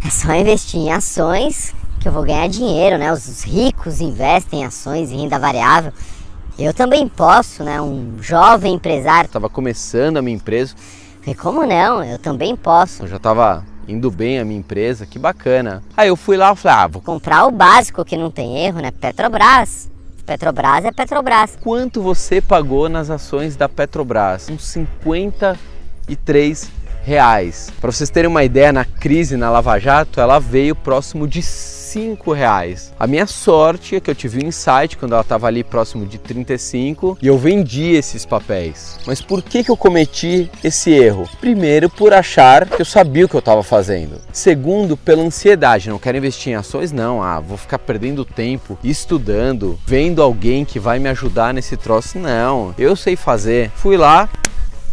É 0.05 0.11
só 0.11 0.33
investir 0.35 0.81
em 0.81 0.93
ações 0.93 1.75
que 2.01 2.09
eu 2.09 2.13
vou 2.13 2.23
ganhar 2.23 2.49
dinheiro, 2.49 2.99
né? 2.99 3.13
Os 3.13 3.43
ricos 3.43 4.01
investem 4.01 4.61
em 4.61 4.65
ações 4.65 5.11
e 5.11 5.17
renda 5.17 5.39
variável. 5.39 5.93
Eu 6.59 6.73
também 6.73 7.09
posso, 7.09 7.65
né? 7.65 7.81
Um 7.81 8.17
jovem 8.21 8.75
empresário. 8.75 9.27
Estava 9.27 9.49
começando 9.49 10.19
a 10.19 10.23
minha 10.23 10.37
empresa. 10.37 10.75
E 11.27 11.35
como 11.35 11.65
não? 11.67 12.05
Eu 12.05 12.19
também 12.19 12.55
posso. 12.55 13.03
Eu 13.03 13.09
já 13.09 13.17
estava 13.17 13.65
indo 13.89 14.11
bem 14.11 14.39
a 14.39 14.45
minha 14.45 14.61
empresa, 14.61 15.07
que 15.07 15.19
bacana. 15.19 15.83
Aí 15.97 16.09
eu 16.09 16.17
fui 16.17 16.37
lá 16.37 16.53
e 16.53 16.57
falei, 16.57 16.79
ah, 16.79 16.87
vou 16.87 17.03
comprar 17.03 17.47
o 17.47 17.51
básico 17.51 18.05
que 18.05 18.17
não 18.17 18.31
tem 18.31 18.59
erro, 18.59 18.81
né? 18.81 18.91
Petrobras. 18.91 19.91
Petrobras 20.25 20.87
é 20.87 20.91
Petrobras. 20.91 21.59
Quanto 21.61 22.01
você 22.01 22.41
pagou 22.41 22.89
nas 22.89 23.11
ações 23.11 23.57
da 23.57 23.69
Petrobras? 23.69 24.49
Uns 24.49 24.65
53 24.65 26.71
reais. 27.05 27.71
Para 27.79 27.93
vocês 27.93 28.09
terem 28.09 28.31
uma 28.31 28.43
ideia, 28.43 28.73
na 28.73 28.87
crise 28.87 29.37
na 29.37 29.51
Lava 29.51 29.79
Jato, 29.79 30.21
ela 30.21 30.39
veio 30.39 30.75
próximo 30.75 31.29
de 31.29 31.43
5 31.95 32.33
reais. 32.33 32.93
A 32.99 33.07
minha 33.07 33.25
sorte 33.25 33.95
é 33.95 34.01
que 34.01 34.11
eu 34.11 34.17
tive 34.17 34.45
um 34.45 34.49
insight 34.49 34.97
quando 34.97 35.13
ela 35.13 35.23
estava 35.23 35.47
ali 35.47 35.63
próximo 35.63 36.05
de 36.05 36.19
35 36.19 37.19
e 37.23 37.29
eu 37.29 37.39
vendi 37.39 37.93
esses 37.93 38.27
papéis. 38.27 38.99
Mas 39.07 39.21
por 39.21 39.41
que, 39.41 39.63
que 39.63 39.71
eu 39.71 39.77
cometi 39.77 40.51
esse 40.65 40.91
erro? 40.91 41.29
Primeiro, 41.41 41.89
por 41.89 42.13
achar 42.13 42.69
que 42.69 42.83
eu 42.83 42.85
sabia 42.85 43.27
o 43.27 43.29
que 43.29 43.37
eu 43.37 43.39
estava 43.39 43.63
fazendo. 43.63 44.21
Segundo, 44.33 44.97
pela 44.97 45.23
ansiedade. 45.23 45.89
Não 45.89 46.01
quero 46.01 46.19
investir 46.19 46.53
em 46.53 46.57
ações, 46.57 46.91
não. 46.91 47.23
Ah, 47.23 47.39
vou 47.39 47.57
ficar 47.57 47.79
perdendo 47.79 48.25
tempo 48.25 48.77
estudando, 48.83 49.79
vendo 49.87 50.21
alguém 50.21 50.65
que 50.65 50.81
vai 50.81 50.99
me 50.99 51.09
ajudar 51.11 51.55
nesse 51.55 51.77
troço. 51.77 52.19
Não, 52.19 52.75
eu 52.77 52.97
sei 52.97 53.15
fazer. 53.15 53.71
Fui 53.77 53.97
lá, 53.97 54.29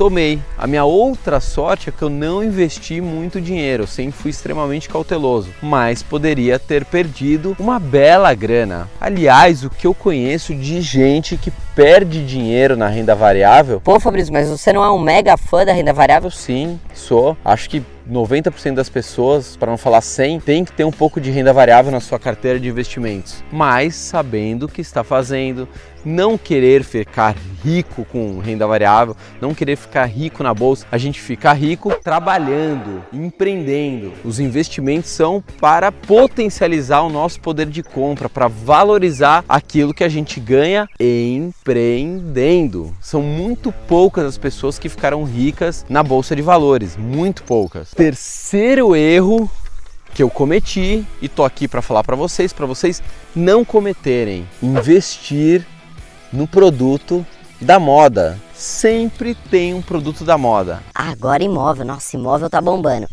tomei. 0.01 0.41
A 0.57 0.65
minha 0.65 0.83
outra 0.83 1.39
sorte 1.39 1.89
é 1.89 1.91
que 1.91 2.01
eu 2.01 2.09
não 2.09 2.43
investi 2.43 2.99
muito 2.99 3.39
dinheiro, 3.39 3.83
eu 3.83 3.87
sempre 3.87 4.13
fui 4.13 4.31
extremamente 4.31 4.89
cauteloso, 4.89 5.49
mas 5.61 6.01
poderia 6.01 6.57
ter 6.57 6.83
perdido 6.85 7.55
uma 7.59 7.79
bela 7.79 8.33
grana. 8.33 8.89
Aliás, 8.99 9.63
o 9.63 9.69
que 9.69 9.85
eu 9.85 9.93
conheço 9.93 10.55
de 10.55 10.81
gente 10.81 11.37
que 11.37 11.51
perde 11.75 12.25
dinheiro 12.25 12.75
na 12.75 12.87
renda 12.87 13.13
variável. 13.13 13.79
Pô, 13.79 13.99
Fabrício, 13.99 14.33
mas 14.33 14.49
você 14.49 14.73
não 14.73 14.83
é 14.83 14.91
um 14.91 14.99
mega 14.99 15.37
fã 15.37 15.63
da 15.63 15.71
renda 15.71 15.93
variável? 15.93 16.31
Sim, 16.31 16.79
sou. 16.95 17.37
Acho 17.45 17.69
que 17.69 17.83
90% 18.09 18.73
das 18.73 18.89
pessoas, 18.89 19.55
para 19.55 19.71
não 19.71 19.77
falar 19.77 20.01
100, 20.01 20.39
tem 20.41 20.65
que 20.65 20.71
ter 20.71 20.83
um 20.83 20.91
pouco 20.91 21.21
de 21.21 21.31
renda 21.31 21.53
variável 21.53 21.91
na 21.91 21.99
sua 21.99 22.19
carteira 22.19 22.59
de 22.59 22.67
investimentos, 22.67 23.43
mas 23.51 23.95
sabendo 23.95 24.63
o 24.63 24.67
que 24.67 24.81
está 24.81 25.03
fazendo, 25.03 25.67
não 26.03 26.37
querer 26.37 26.83
ficar 26.83 27.35
rico 27.63 28.05
com 28.05 28.39
renda 28.39 28.65
variável, 28.65 29.15
não 29.39 29.53
querer 29.53 29.75
ficar 29.75 30.05
rico 30.05 30.41
na 30.43 30.53
bolsa, 30.53 30.85
a 30.91 30.97
gente 30.97 31.21
fica 31.21 31.53
rico 31.53 31.93
trabalhando, 32.03 33.03
empreendendo. 33.13 34.13
Os 34.23 34.39
investimentos 34.39 35.09
são 35.11 35.43
para 35.59 35.91
potencializar 35.91 37.01
o 37.01 37.09
nosso 37.09 37.39
poder 37.39 37.67
de 37.67 37.83
compra, 37.83 38.27
para 38.29 38.47
valorizar 38.47 39.43
aquilo 39.47 39.93
que 39.93 40.03
a 40.03 40.09
gente 40.09 40.39
ganha 40.39 40.87
empreendendo. 40.99 42.93
São 42.99 43.21
muito 43.21 43.71
poucas 43.87 44.25
as 44.25 44.37
pessoas 44.37 44.79
que 44.79 44.89
ficaram 44.89 45.23
ricas 45.23 45.85
na 45.89 46.01
bolsa 46.03 46.35
de 46.35 46.41
valores, 46.41 46.97
muito 46.97 47.43
poucas. 47.43 47.91
Terceiro 47.91 48.95
erro 48.95 49.49
que 50.13 50.23
eu 50.23 50.29
cometi 50.29 51.05
e 51.21 51.29
tô 51.29 51.43
aqui 51.43 51.67
para 51.67 51.81
falar 51.81 52.03
para 52.03 52.15
vocês, 52.15 52.51
para 52.51 52.65
vocês 52.65 53.01
não 53.35 53.63
cometerem, 53.63 54.45
investir 54.61 55.65
no 56.31 56.47
produto 56.47 57.25
da 57.59 57.79
moda. 57.79 58.37
Sempre 58.53 59.35
tem 59.35 59.73
um 59.73 59.81
produto 59.81 60.23
da 60.23 60.37
moda. 60.37 60.81
Agora 60.93 61.43
imóvel, 61.43 61.85
nossa, 61.85 62.15
imóvel 62.15 62.49
tá 62.49 62.61
bombando. 62.61 63.07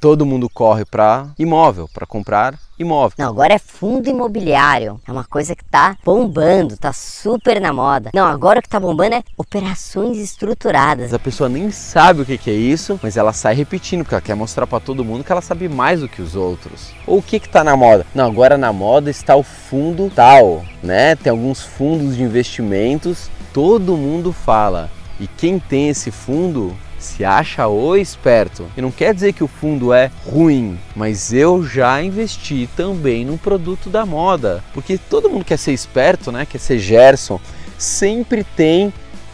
Todo 0.00 0.26
mundo 0.26 0.48
corre 0.48 0.84
para 0.84 1.28
imóvel, 1.38 1.88
para 1.92 2.06
comprar 2.06 2.58
imóvel. 2.78 3.14
Não, 3.18 3.28
agora 3.28 3.54
é 3.54 3.58
fundo 3.58 4.08
imobiliário. 4.08 5.00
É 5.06 5.12
uma 5.12 5.24
coisa 5.24 5.56
que 5.56 5.64
tá 5.64 5.96
bombando, 6.04 6.76
tá 6.76 6.92
super 6.92 7.60
na 7.60 7.72
moda. 7.72 8.10
Não, 8.14 8.26
agora 8.26 8.58
o 8.58 8.62
que 8.62 8.68
tá 8.68 8.78
bombando 8.78 9.14
é 9.14 9.22
operações 9.36 10.18
estruturadas. 10.18 11.14
A 11.14 11.18
pessoa 11.18 11.48
nem 11.48 11.70
sabe 11.70 12.22
o 12.22 12.26
que, 12.26 12.36
que 12.36 12.50
é 12.50 12.54
isso, 12.54 13.00
mas 13.02 13.16
ela 13.16 13.32
sai 13.32 13.54
repetindo 13.54 14.02
porque 14.02 14.14
ela 14.14 14.22
quer 14.22 14.34
mostrar 14.34 14.66
para 14.66 14.80
todo 14.80 15.04
mundo 15.04 15.24
que 15.24 15.32
ela 15.32 15.40
sabe 15.40 15.68
mais 15.68 16.00
do 16.00 16.08
que 16.08 16.20
os 16.20 16.36
outros. 16.36 16.92
Ou 17.06 17.18
o 17.18 17.22
que 17.22 17.40
que 17.40 17.48
tá 17.48 17.64
na 17.64 17.76
moda? 17.76 18.06
Não, 18.14 18.26
agora 18.26 18.58
na 18.58 18.72
moda 18.72 19.10
está 19.10 19.34
o 19.34 19.42
fundo 19.42 20.10
tal, 20.14 20.64
né? 20.82 21.16
Tem 21.16 21.30
alguns 21.30 21.62
fundos 21.62 22.16
de 22.16 22.22
investimentos, 22.22 23.30
todo 23.52 23.96
mundo 23.96 24.32
fala. 24.32 24.90
E 25.18 25.26
quem 25.26 25.58
tem 25.58 25.88
esse 25.88 26.10
fundo 26.10 26.76
se 26.98 27.24
acha 27.24 27.66
o 27.66 27.96
esperto. 27.96 28.66
E 28.76 28.82
não 28.82 28.90
quer 28.90 29.14
dizer 29.14 29.32
que 29.32 29.44
o 29.44 29.48
fundo 29.48 29.92
é 29.92 30.10
ruim, 30.24 30.78
mas 30.94 31.32
eu 31.32 31.64
já 31.64 32.02
investi 32.02 32.68
também 32.76 33.24
num 33.24 33.36
produto 33.36 33.90
da 33.90 34.06
moda, 34.06 34.62
porque 34.72 34.98
todo 34.98 35.28
mundo 35.28 35.44
quer 35.44 35.58
ser 35.58 35.72
esperto, 35.72 36.32
né? 36.32 36.46
Quer 36.46 36.58
ser 36.58 36.78
Gerson. 36.78 37.40
Sempre 37.78 38.44
tem 38.44 38.92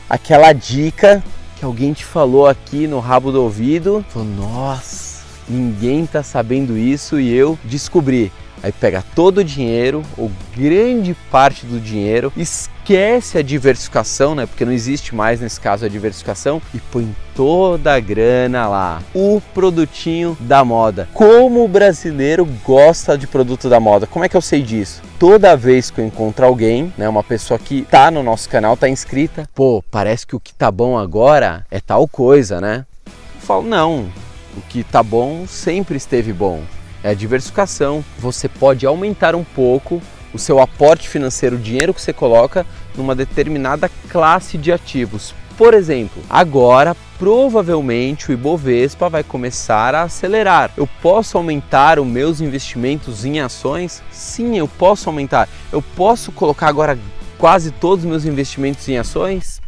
aquela 0.09 0.53
dica 0.53 1.23
que 1.57 1.65
alguém 1.65 1.93
te 1.93 2.05
falou 2.05 2.47
aqui 2.47 2.87
no 2.87 2.99
rabo 2.99 3.31
do 3.31 3.43
ouvido. 3.43 4.05
Falou, 4.09 4.29
nossa, 4.29 5.25
ninguém 5.49 6.05
tá 6.07 6.23
sabendo 6.23 6.77
isso 6.77 7.21
e 7.21 7.33
eu 7.33 7.59
descobri. 7.65 8.33
Aí 8.63 8.71
pega 8.71 9.05
todo 9.15 9.39
o 9.39 9.45
dinheiro, 9.45 10.03
ou 10.17 10.31
grande 10.57 11.15
parte 11.31 11.67
do 11.67 11.81
dinheiro, 11.81 12.33
esquece 12.37 13.37
a 13.37 13.43
diversificação, 13.43 14.35
né? 14.37 14.47
Porque 14.47 14.65
não 14.65 14.73
existe 14.73 15.15
mais 15.15 15.41
nesse 15.41 15.61
caso 15.61 15.85
a 15.85 15.89
diversificação 15.89 16.63
e 16.73 16.79
põe 16.79 17.13
toda 17.35 17.95
a 17.95 17.99
grana 17.99 18.69
lá. 18.69 19.03
O 19.13 19.43
produtinho 19.53 20.37
da 20.39 20.65
moda. 20.65 21.09
Como 21.13 21.65
o 21.65 21.69
brasileiro 21.69 22.47
gosta 22.65 23.19
de 23.19 23.27
produto 23.27 23.69
da 23.69 23.81
moda? 23.81 24.07
Como 24.07 24.25
é 24.25 24.29
que 24.29 24.37
eu 24.37 24.41
sei 24.41 24.63
disso? 24.63 25.03
Toda 25.19 25.57
vez 25.57 25.91
que 25.91 26.01
eu 26.01 26.07
encontro 26.07 26.47
alguém, 26.47 26.93
né, 26.97 27.09
uma 27.09 27.25
pessoa 27.25 27.59
que 27.59 27.83
tá 27.83 28.11
no 28.11 28.23
nosso 28.23 28.49
canal, 28.49 28.77
tá 28.77 28.89
inscrita, 28.89 29.49
pô, 29.55 29.83
parece 29.91 30.27
que 30.27 30.37
o 30.37 30.41
que 30.41 30.55
tá 30.55 30.71
bom 30.71 30.97
agora 30.97 31.67
é 31.71 31.81
tal 31.81 32.07
coisa, 32.07 32.61
né? 32.61 32.85
Eu 33.07 33.41
falo, 33.41 33.63
não, 33.63 34.09
o 34.57 34.61
que 34.69 34.85
tá 34.85 35.03
bom 35.03 35.47
sempre 35.49 35.97
esteve 35.97 36.33
bom 36.33 36.63
é 37.03 37.15
diversificação. 37.15 38.05
Você 38.19 38.49
pode 38.49 38.87
aumentar 38.87 39.35
um 39.35 39.45
pouco 39.45 40.03
o 40.33 40.39
seu 40.39 40.61
aporte 40.61 41.09
financeiro, 41.09 41.57
o 41.57 41.59
dinheiro 41.59 41.93
que 41.93 42.01
você 42.01 42.13
coloca 42.13 42.67
numa 42.97 43.15
determinada 43.15 43.91
classe 44.09 44.57
de 44.57 44.73
ativos. 44.73 45.35
Por 45.57 45.75
exemplo, 45.75 46.23
agora 46.29 46.97
provavelmente 47.19 48.31
o 48.31 48.33
Ibovespa 48.33 49.09
vai 49.09 49.23
começar 49.23 49.95
a 49.95 50.03
acelerar. 50.03 50.73
Eu 50.77 50.89
posso 51.01 51.37
aumentar 51.37 52.01
os 52.01 52.07
meus 52.07 52.41
investimentos 52.41 53.25
em 53.25 53.39
ações? 53.39 54.03
Sim, 54.11 54.59
eu 54.59 54.67
posso 54.67 55.09
aumentar. 55.09 55.49
Eu 55.71 55.81
posso 55.81 56.33
colocar 56.33 56.69
agora 56.69 56.99
quase 57.39 57.71
todos 57.71 58.05
os 58.05 58.11
meus 58.11 58.25
investimentos 58.25 58.89
em 58.89 58.99
ações? 58.99 59.62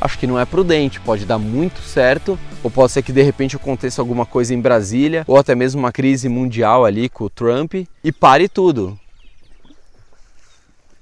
Acho 0.00 0.18
que 0.18 0.26
não 0.26 0.38
é 0.38 0.44
prudente, 0.44 1.00
pode 1.00 1.24
dar 1.24 1.38
muito 1.38 1.80
certo, 1.82 2.38
ou 2.62 2.70
pode 2.70 2.92
ser 2.92 3.02
que 3.02 3.12
de 3.12 3.22
repente 3.22 3.56
aconteça 3.56 4.00
alguma 4.00 4.24
coisa 4.24 4.54
em 4.54 4.60
Brasília, 4.60 5.24
ou 5.26 5.36
até 5.36 5.54
mesmo 5.54 5.80
uma 5.80 5.92
crise 5.92 6.28
mundial 6.28 6.84
ali 6.84 7.08
com 7.08 7.24
o 7.24 7.30
Trump 7.30 7.74
e 7.74 8.12
pare 8.12 8.48
tudo. 8.48 8.98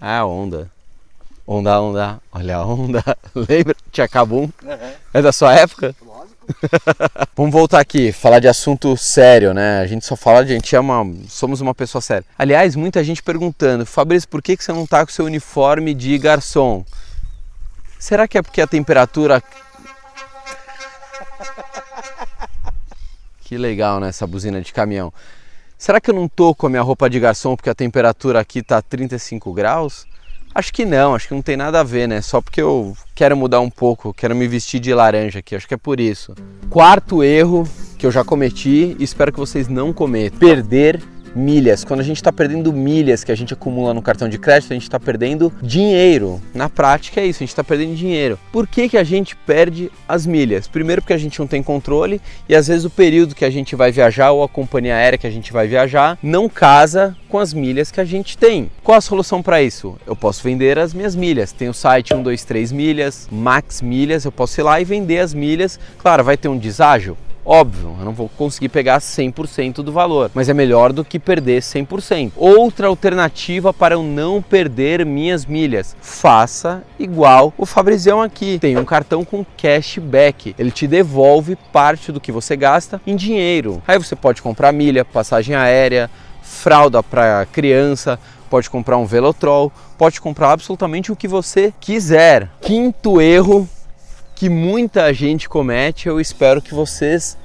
Ah, 0.00 0.24
onda. 0.24 0.70
Onda, 1.46 1.80
onda, 1.80 2.20
olha 2.30 2.56
a 2.56 2.66
onda. 2.66 3.02
Lembra? 3.34 3.74
Tchacabum? 3.90 4.42
Uhum. 4.62 4.92
É 5.14 5.22
da 5.22 5.32
sua 5.32 5.54
época? 5.54 5.94
Lógico. 6.04 6.36
Vamos 7.34 7.52
voltar 7.52 7.80
aqui, 7.80 8.12
falar 8.12 8.38
de 8.38 8.48
assunto 8.48 8.96
sério, 8.96 9.54
né? 9.54 9.80
A 9.80 9.86
gente 9.86 10.04
só 10.04 10.14
fala, 10.14 10.40
a 10.40 10.44
gente 10.44 10.74
é 10.76 10.80
uma, 10.80 11.04
somos 11.28 11.60
uma 11.60 11.74
pessoa 11.74 12.02
séria. 12.02 12.24
Aliás, 12.38 12.76
muita 12.76 13.02
gente 13.02 13.22
perguntando, 13.22 13.86
Fabrício, 13.86 14.28
por 14.28 14.42
que, 14.42 14.56
que 14.56 14.64
você 14.64 14.72
não 14.72 14.86
tá 14.86 15.04
com 15.04 15.12
seu 15.12 15.24
uniforme 15.24 15.94
de 15.94 16.16
garçom? 16.18 16.84
Será 17.98 18.28
que 18.28 18.38
é 18.38 18.42
porque 18.42 18.60
a 18.60 18.66
temperatura. 18.66 19.42
Que 23.40 23.56
legal, 23.56 23.98
né? 23.98 24.08
Essa 24.08 24.26
buzina 24.26 24.60
de 24.60 24.72
caminhão. 24.72 25.12
Será 25.76 26.00
que 26.00 26.10
eu 26.10 26.14
não 26.14 26.28
tô 26.28 26.54
com 26.54 26.66
a 26.66 26.70
minha 26.70 26.82
roupa 26.82 27.08
de 27.08 27.18
garçom 27.18 27.56
porque 27.56 27.70
a 27.70 27.74
temperatura 27.74 28.40
aqui 28.40 28.62
tá 28.62 28.82
35 28.82 29.52
graus? 29.52 30.06
Acho 30.54 30.72
que 30.72 30.84
não, 30.84 31.14
acho 31.14 31.28
que 31.28 31.34
não 31.34 31.42
tem 31.42 31.56
nada 31.56 31.80
a 31.80 31.84
ver, 31.84 32.08
né? 32.08 32.20
Só 32.20 32.40
porque 32.40 32.60
eu 32.60 32.96
quero 33.14 33.36
mudar 33.36 33.60
um 33.60 33.70
pouco, 33.70 34.12
quero 34.12 34.34
me 34.34 34.48
vestir 34.48 34.80
de 34.80 34.92
laranja 34.92 35.38
aqui, 35.38 35.54
acho 35.54 35.68
que 35.68 35.74
é 35.74 35.76
por 35.76 36.00
isso. 36.00 36.34
Quarto 36.68 37.22
erro 37.22 37.68
que 37.96 38.04
eu 38.04 38.10
já 38.10 38.24
cometi 38.24 38.96
e 38.98 39.04
espero 39.04 39.32
que 39.32 39.38
vocês 39.38 39.68
não 39.68 39.92
cometam: 39.92 40.38
perder 40.38 41.00
milhas. 41.34 41.84
Quando 41.84 42.00
a 42.00 42.04
gente 42.04 42.16
está 42.16 42.32
perdendo 42.32 42.72
milhas 42.72 43.24
que 43.24 43.32
a 43.32 43.36
gente 43.36 43.52
acumula 43.52 43.94
no 43.94 44.02
cartão 44.02 44.28
de 44.28 44.38
crédito, 44.38 44.72
a 44.72 44.74
gente 44.74 44.82
está 44.82 45.00
perdendo 45.00 45.52
dinheiro. 45.62 46.40
Na 46.54 46.68
prática 46.68 47.20
é 47.20 47.26
isso, 47.26 47.38
a 47.38 47.44
gente 47.44 47.50
está 47.50 47.64
perdendo 47.64 47.94
dinheiro. 47.94 48.38
Por 48.52 48.66
que, 48.66 48.88
que 48.88 48.96
a 48.96 49.04
gente 49.04 49.36
perde 49.36 49.90
as 50.08 50.26
milhas? 50.26 50.68
Primeiro 50.68 51.02
porque 51.02 51.12
a 51.12 51.18
gente 51.18 51.38
não 51.38 51.46
tem 51.46 51.62
controle 51.62 52.20
e 52.48 52.54
às 52.54 52.68
vezes 52.68 52.84
o 52.84 52.90
período 52.90 53.34
que 53.34 53.44
a 53.44 53.50
gente 53.50 53.76
vai 53.76 53.90
viajar 53.90 54.32
ou 54.32 54.42
a 54.42 54.48
companhia 54.48 54.96
aérea 54.96 55.18
que 55.18 55.26
a 55.26 55.30
gente 55.30 55.52
vai 55.52 55.66
viajar 55.66 56.18
não 56.22 56.48
casa 56.48 57.16
com 57.28 57.38
as 57.38 57.52
milhas 57.52 57.90
que 57.90 58.00
a 58.00 58.04
gente 58.04 58.36
tem. 58.36 58.70
Qual 58.82 58.96
a 58.96 59.00
solução 59.00 59.42
para 59.42 59.62
isso? 59.62 59.96
Eu 60.06 60.16
posso 60.16 60.42
vender 60.42 60.78
as 60.78 60.94
minhas 60.94 61.14
milhas. 61.14 61.52
Tem 61.52 61.68
o 61.68 61.74
site 61.74 62.08
123 62.08 62.72
milhas, 62.72 63.28
Max 63.30 63.82
Milhas, 63.82 64.24
eu 64.24 64.32
posso 64.32 64.60
ir 64.60 64.64
lá 64.64 64.80
e 64.80 64.84
vender 64.84 65.18
as 65.18 65.34
milhas. 65.34 65.78
Claro, 65.98 66.24
vai 66.24 66.36
ter 66.36 66.48
um 66.48 66.56
deságio? 66.56 67.16
Óbvio, 67.50 67.96
eu 67.98 68.04
não 68.04 68.12
vou 68.12 68.28
conseguir 68.28 68.68
pegar 68.68 68.98
100% 68.98 69.76
do 69.76 69.90
valor, 69.90 70.30
mas 70.34 70.50
é 70.50 70.52
melhor 70.52 70.92
do 70.92 71.02
que 71.02 71.18
perder 71.18 71.62
100%. 71.62 72.32
Outra 72.36 72.88
alternativa 72.88 73.72
para 73.72 73.94
eu 73.94 74.02
não 74.02 74.42
perder 74.42 75.06
minhas 75.06 75.46
milhas, 75.46 75.96
faça 75.98 76.84
igual 76.98 77.54
o 77.56 77.64
Fabrizião 77.64 78.20
aqui. 78.20 78.58
Tem 78.58 78.76
um 78.76 78.84
cartão 78.84 79.24
com 79.24 79.46
cashback, 79.56 80.54
ele 80.58 80.70
te 80.70 80.86
devolve 80.86 81.56
parte 81.72 82.12
do 82.12 82.20
que 82.20 82.30
você 82.30 82.54
gasta 82.54 83.00
em 83.06 83.16
dinheiro. 83.16 83.82
Aí 83.88 83.96
você 83.96 84.14
pode 84.14 84.42
comprar 84.42 84.70
milha, 84.70 85.02
passagem 85.02 85.56
aérea, 85.56 86.10
fralda 86.42 87.02
para 87.02 87.46
criança, 87.46 88.18
pode 88.50 88.68
comprar 88.68 88.98
um 88.98 89.06
Velotrol, 89.06 89.72
pode 89.96 90.20
comprar 90.20 90.52
absolutamente 90.52 91.10
o 91.10 91.16
que 91.16 91.26
você 91.26 91.72
quiser. 91.80 92.50
Quinto 92.60 93.22
erro 93.22 93.66
que 94.38 94.48
muita 94.48 95.12
gente 95.12 95.48
comete, 95.48 96.06
eu 96.06 96.20
espero 96.20 96.62
que 96.62 96.72
vocês 96.72 97.36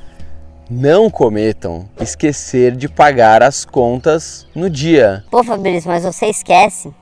não 0.69 1.09
cometam 1.09 1.89
esquecer 1.99 2.75
de 2.75 2.87
pagar 2.87 3.41
as 3.41 3.65
contas 3.65 4.45
no 4.53 4.69
dia. 4.69 5.23
Pô, 5.31 5.43
Fabrício, 5.43 5.89
mas 5.89 6.03
você 6.03 6.27
esquece. 6.27 6.93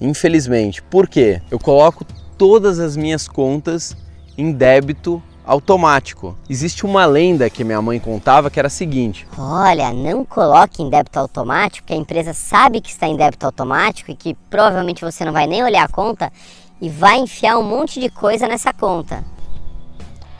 Infelizmente. 0.00 0.82
Por 0.82 1.06
quê? 1.06 1.42
Eu 1.50 1.58
coloco 1.58 2.06
todas 2.38 2.78
as 2.78 2.96
minhas 2.96 3.28
contas 3.28 3.94
em 4.38 4.50
débito 4.50 5.22
automático. 5.44 6.34
Existe 6.48 6.86
uma 6.86 7.04
lenda 7.04 7.50
que 7.50 7.64
minha 7.64 7.82
mãe 7.82 8.00
contava 8.00 8.50
que 8.50 8.58
era 8.58 8.68
a 8.68 8.70
seguinte: 8.70 9.28
Olha, 9.36 9.92
não 9.92 10.24
coloque 10.24 10.82
em 10.82 10.88
débito 10.88 11.18
automático, 11.18 11.86
que 11.86 11.92
a 11.92 11.96
empresa 11.96 12.32
sabe 12.32 12.80
que 12.80 12.88
está 12.88 13.06
em 13.06 13.16
débito 13.16 13.44
automático 13.44 14.10
e 14.10 14.16
que 14.16 14.34
provavelmente 14.48 15.04
você 15.04 15.22
não 15.22 15.34
vai 15.34 15.46
nem 15.46 15.62
olhar 15.62 15.84
a 15.84 15.88
conta 15.88 16.32
e 16.80 16.88
vai 16.88 17.18
enfiar 17.18 17.58
um 17.58 17.62
monte 17.62 18.00
de 18.00 18.08
coisa 18.08 18.46
nessa 18.46 18.72
conta. 18.72 19.24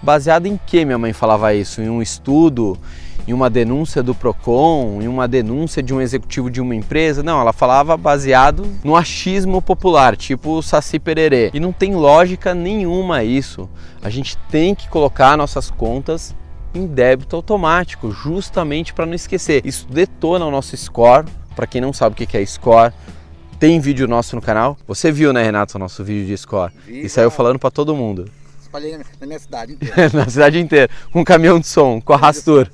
Baseado 0.01 0.47
em 0.47 0.59
que 0.67 0.85
minha 0.85 0.99
mãe 0.99 1.13
falava 1.13 1.53
isso? 1.55 1.83
Em 1.83 1.89
um 1.89 2.01
estudo, 2.01 2.79
em 3.27 3.33
uma 3.33 3.51
denúncia 3.51 4.03
do 4.03 4.15
Procon, 4.15 5.03
em 5.03 5.09
uma 5.09 5.29
denúncia 5.29 5.83
de 5.83 5.93
um 5.93 6.01
executivo 6.01 6.51
de 6.51 6.61
uma 6.61 6.75
empresa? 6.75 7.23
Não, 7.23 7.41
ela 7.41 7.53
falava 7.53 7.97
baseado 7.97 8.67
no 8.83 8.97
achismo 8.97 9.61
popular, 9.61 10.17
tipo 10.17 10.63
Saci 10.63 10.99
Pererê. 10.99 11.51
E 11.53 11.61
não 11.61 11.73
tem 11.73 11.95
lógica 11.95 12.55
nenhuma 12.55 13.25
isso. 13.25 13.69
A 14.03 14.09
gente 14.09 14.39
tem 14.51 14.75
que 14.75 14.89
colocar 14.89 15.37
nossas 15.37 15.71
contas 15.71 16.35
em 16.75 16.87
débito 16.87 17.37
automático, 17.37 18.11
justamente 18.11 18.95
para 18.95 19.05
não 19.05 19.15
esquecer. 19.15 19.67
Isso 19.67 19.87
detona 19.91 20.47
o 20.47 20.51
nosso 20.51 20.77
score. 20.77 21.27
Para 21.57 21.67
quem 21.67 21.81
não 21.81 21.93
sabe 21.93 22.15
o 22.15 22.27
que 22.27 22.37
é 22.37 22.47
score, 22.47 22.95
tem 23.59 23.81
vídeo 23.81 24.07
nosso 24.07 24.37
no 24.37 24.43
canal. 24.43 24.77
Você 24.87 25.11
viu, 25.11 25.33
né, 25.33 25.43
Renato, 25.43 25.77
o 25.77 25.79
nosso 25.79 26.05
vídeo 26.05 26.27
de 26.27 26.37
score? 26.37 26.73
Vi, 26.87 27.05
e 27.05 27.09
saiu 27.09 27.29
cara. 27.29 27.37
falando 27.37 27.59
para 27.59 27.71
todo 27.71 27.95
mundo. 27.95 28.31
Espalhei 28.61 28.97
na 28.97 29.27
minha 29.27 29.39
cidade 29.39 29.73
inteira. 29.81 30.11
na 30.13 30.29
cidade 30.29 30.59
inteira, 30.59 30.91
com 31.13 31.21
um 31.21 31.25
caminhão 31.25 31.59
de 31.59 31.67
som, 31.67 32.01
com 32.01 32.13
arrastor. 32.13 32.69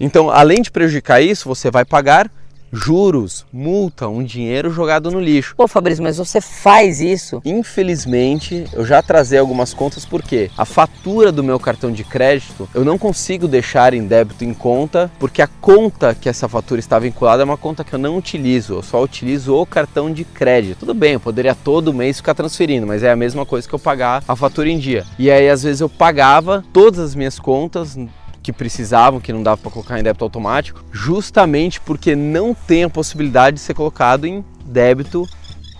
então, 0.00 0.30
além 0.30 0.62
de 0.62 0.70
prejudicar 0.70 1.20
isso, 1.20 1.48
você 1.48 1.70
vai 1.70 1.84
pagar 1.84 2.30
juros, 2.74 3.46
multa, 3.52 4.08
um 4.08 4.22
dinheiro 4.22 4.70
jogado 4.70 5.10
no 5.10 5.20
lixo. 5.20 5.54
Pô, 5.56 5.68
Fabrício, 5.68 6.02
mas 6.02 6.18
você 6.18 6.40
faz 6.40 7.00
isso? 7.00 7.40
Infelizmente, 7.44 8.66
eu 8.72 8.84
já 8.84 9.02
trazei 9.02 9.38
algumas 9.38 9.72
contas 9.72 10.04
porque 10.04 10.50
a 10.58 10.64
fatura 10.64 11.30
do 11.30 11.44
meu 11.44 11.58
cartão 11.58 11.92
de 11.92 12.04
crédito 12.04 12.68
eu 12.74 12.84
não 12.84 12.98
consigo 12.98 13.46
deixar 13.46 13.94
em 13.94 14.06
débito 14.06 14.44
em 14.44 14.52
conta, 14.52 15.10
porque 15.18 15.40
a 15.40 15.46
conta 15.46 16.14
que 16.14 16.28
essa 16.28 16.48
fatura 16.48 16.80
está 16.80 16.98
vinculada 16.98 17.42
é 17.42 17.44
uma 17.44 17.56
conta 17.56 17.84
que 17.84 17.94
eu 17.94 17.98
não 17.98 18.16
utilizo, 18.16 18.74
eu 18.74 18.82
só 18.82 19.02
utilizo 19.02 19.54
o 19.54 19.64
cartão 19.64 20.12
de 20.12 20.24
crédito. 20.24 20.80
Tudo 20.80 20.94
bem, 20.94 21.12
eu 21.12 21.20
poderia 21.20 21.54
todo 21.54 21.94
mês 21.94 22.16
ficar 22.16 22.34
transferindo, 22.34 22.86
mas 22.86 23.02
é 23.02 23.10
a 23.10 23.16
mesma 23.16 23.46
coisa 23.46 23.68
que 23.68 23.74
eu 23.74 23.78
pagar 23.78 24.22
a 24.26 24.36
fatura 24.36 24.68
em 24.68 24.78
dia. 24.78 25.04
E 25.18 25.30
aí, 25.30 25.48
às 25.48 25.62
vezes, 25.62 25.80
eu 25.80 25.88
pagava 25.88 26.64
todas 26.72 26.98
as 26.98 27.14
minhas 27.14 27.38
contas 27.38 27.96
que 28.44 28.52
precisavam, 28.52 29.20
que 29.20 29.32
não 29.32 29.42
dava 29.42 29.56
para 29.56 29.70
colocar 29.70 29.98
em 29.98 30.02
débito 30.02 30.22
automático, 30.22 30.84
justamente 30.92 31.80
porque 31.80 32.14
não 32.14 32.54
tem 32.54 32.84
a 32.84 32.90
possibilidade 32.90 33.56
de 33.56 33.62
ser 33.62 33.72
colocado 33.72 34.26
em 34.26 34.44
débito 34.66 35.26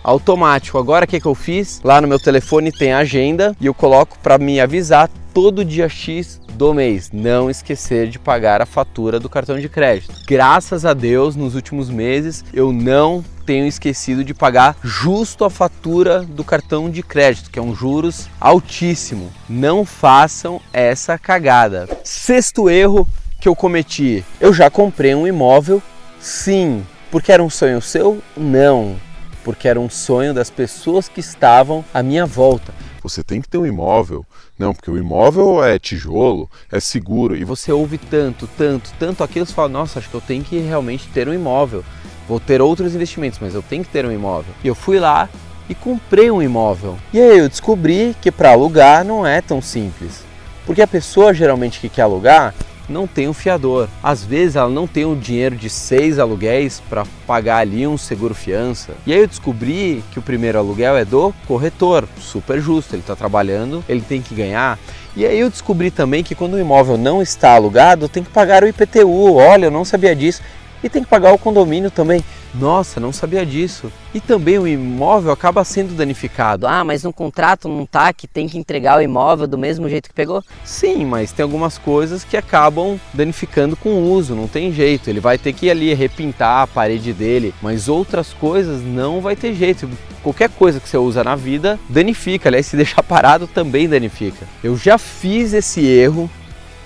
automático. 0.03 0.79
Agora 0.79 1.05
o 1.05 1.07
que, 1.07 1.19
que 1.19 1.27
eu 1.27 1.35
fiz? 1.35 1.79
Lá 1.83 2.01
no 2.01 2.07
meu 2.07 2.19
telefone 2.19 2.71
tem 2.71 2.91
a 2.91 2.99
agenda 2.99 3.55
e 3.61 3.67
eu 3.67 3.73
coloco 3.73 4.17
para 4.17 4.39
me 4.39 4.59
avisar 4.59 5.09
todo 5.35 5.65
dia 5.65 5.89
X 5.89 6.39
do 6.53 6.73
mês. 6.73 7.11
Não 7.11 7.49
esquecer 7.49 8.07
de 8.07 8.17
pagar 8.17 8.61
a 8.61 8.65
fatura 8.65 9.19
do 9.19 9.29
cartão 9.29 9.59
de 9.59 9.67
crédito. 9.67 10.15
Graças 10.25 10.85
a 10.85 10.93
Deus, 10.93 11.35
nos 11.35 11.55
últimos 11.55 11.89
meses 11.89 12.45
eu 12.53 12.71
não 12.71 13.21
tenho 13.45 13.67
esquecido 13.67 14.23
de 14.23 14.33
pagar 14.33 14.77
justo 14.81 15.43
a 15.43 15.49
fatura 15.49 16.21
do 16.21 16.41
cartão 16.41 16.89
de 16.89 17.03
crédito, 17.03 17.51
que 17.51 17.59
é 17.59 17.61
um 17.61 17.75
juros 17.75 18.29
altíssimo. 18.39 19.29
Não 19.49 19.83
façam 19.83 20.61
essa 20.71 21.17
cagada. 21.17 21.89
Sexto 22.01 22.69
erro 22.69 23.05
que 23.41 23.49
eu 23.49 23.55
cometi: 23.57 24.23
eu 24.39 24.53
já 24.53 24.69
comprei 24.69 25.13
um 25.13 25.27
imóvel? 25.27 25.83
Sim. 26.17 26.81
Porque 27.11 27.31
era 27.31 27.43
um 27.43 27.49
sonho 27.49 27.81
seu? 27.81 28.21
Não. 28.37 28.95
Porque 29.43 29.67
era 29.67 29.81
um 29.81 29.89
sonho 29.89 30.33
das 30.33 30.49
pessoas 30.49 31.09
que 31.09 31.19
estavam 31.19 31.83
à 31.93 32.01
minha 32.01 32.25
volta. 32.25 32.73
Você 33.03 33.21
tem 33.21 33.39
que 33.39 33.47
ter 33.47 33.59
um 33.59 33.65
imóvel. 33.65 34.25
Não, 34.57 34.73
porque 34.73 34.89
o 34.89 34.97
imóvel 34.97 35.63
é 35.63 35.77
tijolo, 35.77 36.49
é 36.71 36.79
seguro. 36.79 37.35
E 37.35 37.43
você 37.43 37.71
ouve 37.71 37.97
tanto, 37.97 38.47
tanto, 38.57 38.93
tanto 38.97 39.23
aquilo, 39.23 39.45
você 39.45 39.53
fala, 39.53 39.67
nossa, 39.67 39.99
acho 39.99 40.09
que 40.09 40.15
eu 40.15 40.21
tenho 40.21 40.43
que 40.43 40.57
realmente 40.59 41.07
ter 41.09 41.27
um 41.27 41.33
imóvel. 41.33 41.83
Vou 42.27 42.39
ter 42.39 42.61
outros 42.61 42.95
investimentos, 42.95 43.39
mas 43.39 43.53
eu 43.53 43.61
tenho 43.61 43.83
que 43.83 43.89
ter 43.89 44.05
um 44.05 44.11
imóvel. 44.11 44.53
E 44.63 44.67
eu 44.67 44.73
fui 44.73 44.99
lá 44.99 45.29
e 45.69 45.75
comprei 45.75 46.31
um 46.31 46.41
imóvel. 46.41 46.97
E 47.11 47.19
aí 47.19 47.37
eu 47.37 47.49
descobri 47.49 48.15
que 48.21 48.31
para 48.31 48.51
alugar 48.51 49.03
não 49.03 49.27
é 49.27 49.41
tão 49.41 49.61
simples. 49.61 50.23
Porque 50.65 50.81
a 50.81 50.87
pessoa 50.87 51.33
geralmente 51.33 51.79
que 51.79 51.89
quer 51.89 52.03
alugar 52.03 52.53
não 52.87 53.07
tem 53.07 53.27
um 53.27 53.33
fiador. 53.33 53.87
Às 54.01 54.23
vezes 54.23 54.55
ela 54.55 54.69
não 54.69 54.87
tem 54.87 55.05
o 55.05 55.15
dinheiro 55.15 55.55
de 55.55 55.69
seis 55.69 56.19
aluguéis 56.19 56.81
para 56.89 57.05
pagar 57.25 57.57
ali 57.57 57.85
um 57.87 57.97
seguro 57.97 58.33
fiança. 58.33 58.93
E 59.05 59.13
aí 59.13 59.19
eu 59.19 59.27
descobri 59.27 60.03
que 60.11 60.19
o 60.19 60.21
primeiro 60.21 60.57
aluguel 60.57 60.95
é 60.95 61.05
do 61.05 61.33
corretor, 61.47 62.07
super 62.19 62.59
justo, 62.59 62.95
ele 62.95 63.01
está 63.01 63.15
trabalhando, 63.15 63.83
ele 63.87 64.01
tem 64.01 64.21
que 64.21 64.35
ganhar. 64.35 64.79
E 65.15 65.25
aí 65.25 65.39
eu 65.39 65.49
descobri 65.49 65.89
também 65.89 66.23
que 66.23 66.35
quando 66.35 66.55
o 66.55 66.59
imóvel 66.59 66.97
não 66.97 67.21
está 67.21 67.53
alugado, 67.53 68.09
tem 68.09 68.21
que 68.21 68.29
pagar 68.29 68.63
o 68.63 68.67
IPTU. 68.67 69.35
Olha, 69.35 69.67
eu 69.67 69.71
não 69.71 69.85
sabia 69.85 70.13
disso. 70.13 70.41
E 70.83 70.89
tem 70.89 71.03
que 71.03 71.09
pagar 71.09 71.33
o 71.33 71.37
condomínio 71.37 71.89
também. 71.89 72.23
Nossa, 72.53 72.99
não 72.99 73.11
sabia 73.11 73.45
disso. 73.45 73.91
E 74.13 74.21
também 74.21 74.57
o 74.57 74.67
imóvel 74.67 75.31
acaba 75.31 75.63
sendo 75.65 75.93
danificado. 75.93 76.65
Ah, 76.65 76.83
mas 76.85 77.03
no 77.03 77.11
contrato 77.11 77.67
não 77.67 77.85
tá 77.85 78.13
que 78.13 78.27
tem 78.27 78.47
que 78.47 78.57
entregar 78.57 78.97
o 78.97 79.01
imóvel 79.01 79.45
do 79.45 79.57
mesmo 79.57 79.89
jeito 79.89 80.07
que 80.07 80.15
pegou? 80.15 80.41
Sim, 80.63 81.05
mas 81.05 81.33
tem 81.33 81.43
algumas 81.43 81.77
coisas 81.77 82.23
que 82.23 82.37
acabam 82.37 82.99
danificando 83.13 83.75
com 83.75 83.89
o 83.89 84.11
uso, 84.11 84.35
não 84.35 84.47
tem 84.47 84.71
jeito. 84.71 85.09
Ele 85.09 85.19
vai 85.19 85.37
ter 85.37 85.51
que 85.51 85.65
ir 85.65 85.71
ali 85.71 85.93
repintar 85.93 86.61
a 86.61 86.67
parede 86.67 87.11
dele, 87.11 87.53
mas 87.61 87.89
outras 87.89 88.31
coisas 88.33 88.81
não 88.81 89.19
vai 89.19 89.35
ter 89.35 89.53
jeito. 89.53 89.89
Qualquer 90.23 90.49
coisa 90.49 90.79
que 90.79 90.87
você 90.87 90.97
usa 90.97 91.23
na 91.23 91.35
vida 91.35 91.77
danifica, 91.89 92.47
aliás, 92.47 92.65
se 92.67 92.77
deixar 92.77 93.03
parado 93.03 93.47
também 93.47 93.89
danifica. 93.89 94.47
Eu 94.63 94.77
já 94.77 94.97
fiz 94.97 95.53
esse 95.53 95.85
erro 95.85 96.29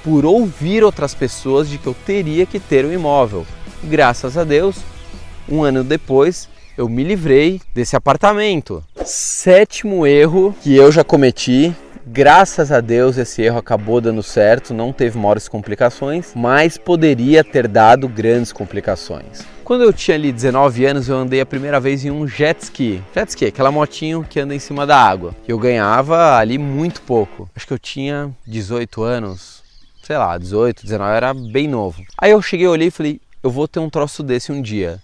por 0.03 0.25
ouvir 0.25 0.83
outras 0.83 1.13
pessoas 1.13 1.69
de 1.69 1.77
que 1.77 1.85
eu 1.85 1.93
teria 1.93 2.45
que 2.45 2.59
ter 2.59 2.85
um 2.85 2.91
imóvel. 2.91 3.45
Graças 3.83 4.37
a 4.37 4.43
Deus, 4.43 4.77
um 5.47 5.63
ano 5.63 5.83
depois 5.83 6.49
eu 6.77 6.87
me 6.87 7.03
livrei 7.03 7.61
desse 7.73 7.95
apartamento. 7.95 8.83
Sétimo 9.05 10.05
erro 10.05 10.55
que 10.61 10.75
eu 10.75 10.91
já 10.91 11.03
cometi. 11.03 11.73
Graças 12.05 12.71
a 12.71 12.81
Deus 12.81 13.17
esse 13.17 13.41
erro 13.41 13.59
acabou 13.59 14.01
dando 14.01 14.23
certo, 14.23 14.73
não 14.73 14.91
teve 14.91 15.17
maiores 15.17 15.47
complicações, 15.47 16.31
mas 16.35 16.77
poderia 16.77 17.43
ter 17.43 17.67
dado 17.67 18.07
grandes 18.07 18.51
complicações. 18.51 19.45
Quando 19.63 19.83
eu 19.83 19.93
tinha 19.93 20.15
ali 20.15 20.31
19 20.31 20.85
anos, 20.85 21.07
eu 21.07 21.15
andei 21.15 21.39
a 21.39 21.45
primeira 21.45 21.79
vez 21.79 22.03
em 22.03 22.09
um 22.09 22.27
jet 22.27 22.63
ski. 22.63 23.03
Jet 23.13 23.29
ski, 23.29 23.45
aquela 23.45 23.71
motinho 23.71 24.25
que 24.27 24.39
anda 24.39 24.55
em 24.55 24.59
cima 24.59 24.87
da 24.87 24.97
água. 24.97 25.35
Eu 25.47 25.59
ganhava 25.59 26.37
ali 26.37 26.57
muito 26.57 27.01
pouco. 27.03 27.47
Acho 27.55 27.67
que 27.67 27.73
eu 27.73 27.79
tinha 27.79 28.31
18 28.47 29.03
anos, 29.03 29.61
sei 30.01 30.17
lá, 30.17 30.35
18, 30.37 30.83
19, 30.83 31.15
era 31.15 31.33
bem 31.33 31.67
novo. 31.67 32.01
Aí 32.17 32.31
eu 32.31 32.41
cheguei, 32.41 32.65
olhei 32.65 32.87
e 32.87 32.91
falei, 32.91 33.21
eu 33.41 33.49
vou 33.49 33.67
ter 33.67 33.79
um 33.79 33.89
troço 33.89 34.21
desse 34.21 34.51
um 34.51 34.61
dia. 34.61 35.01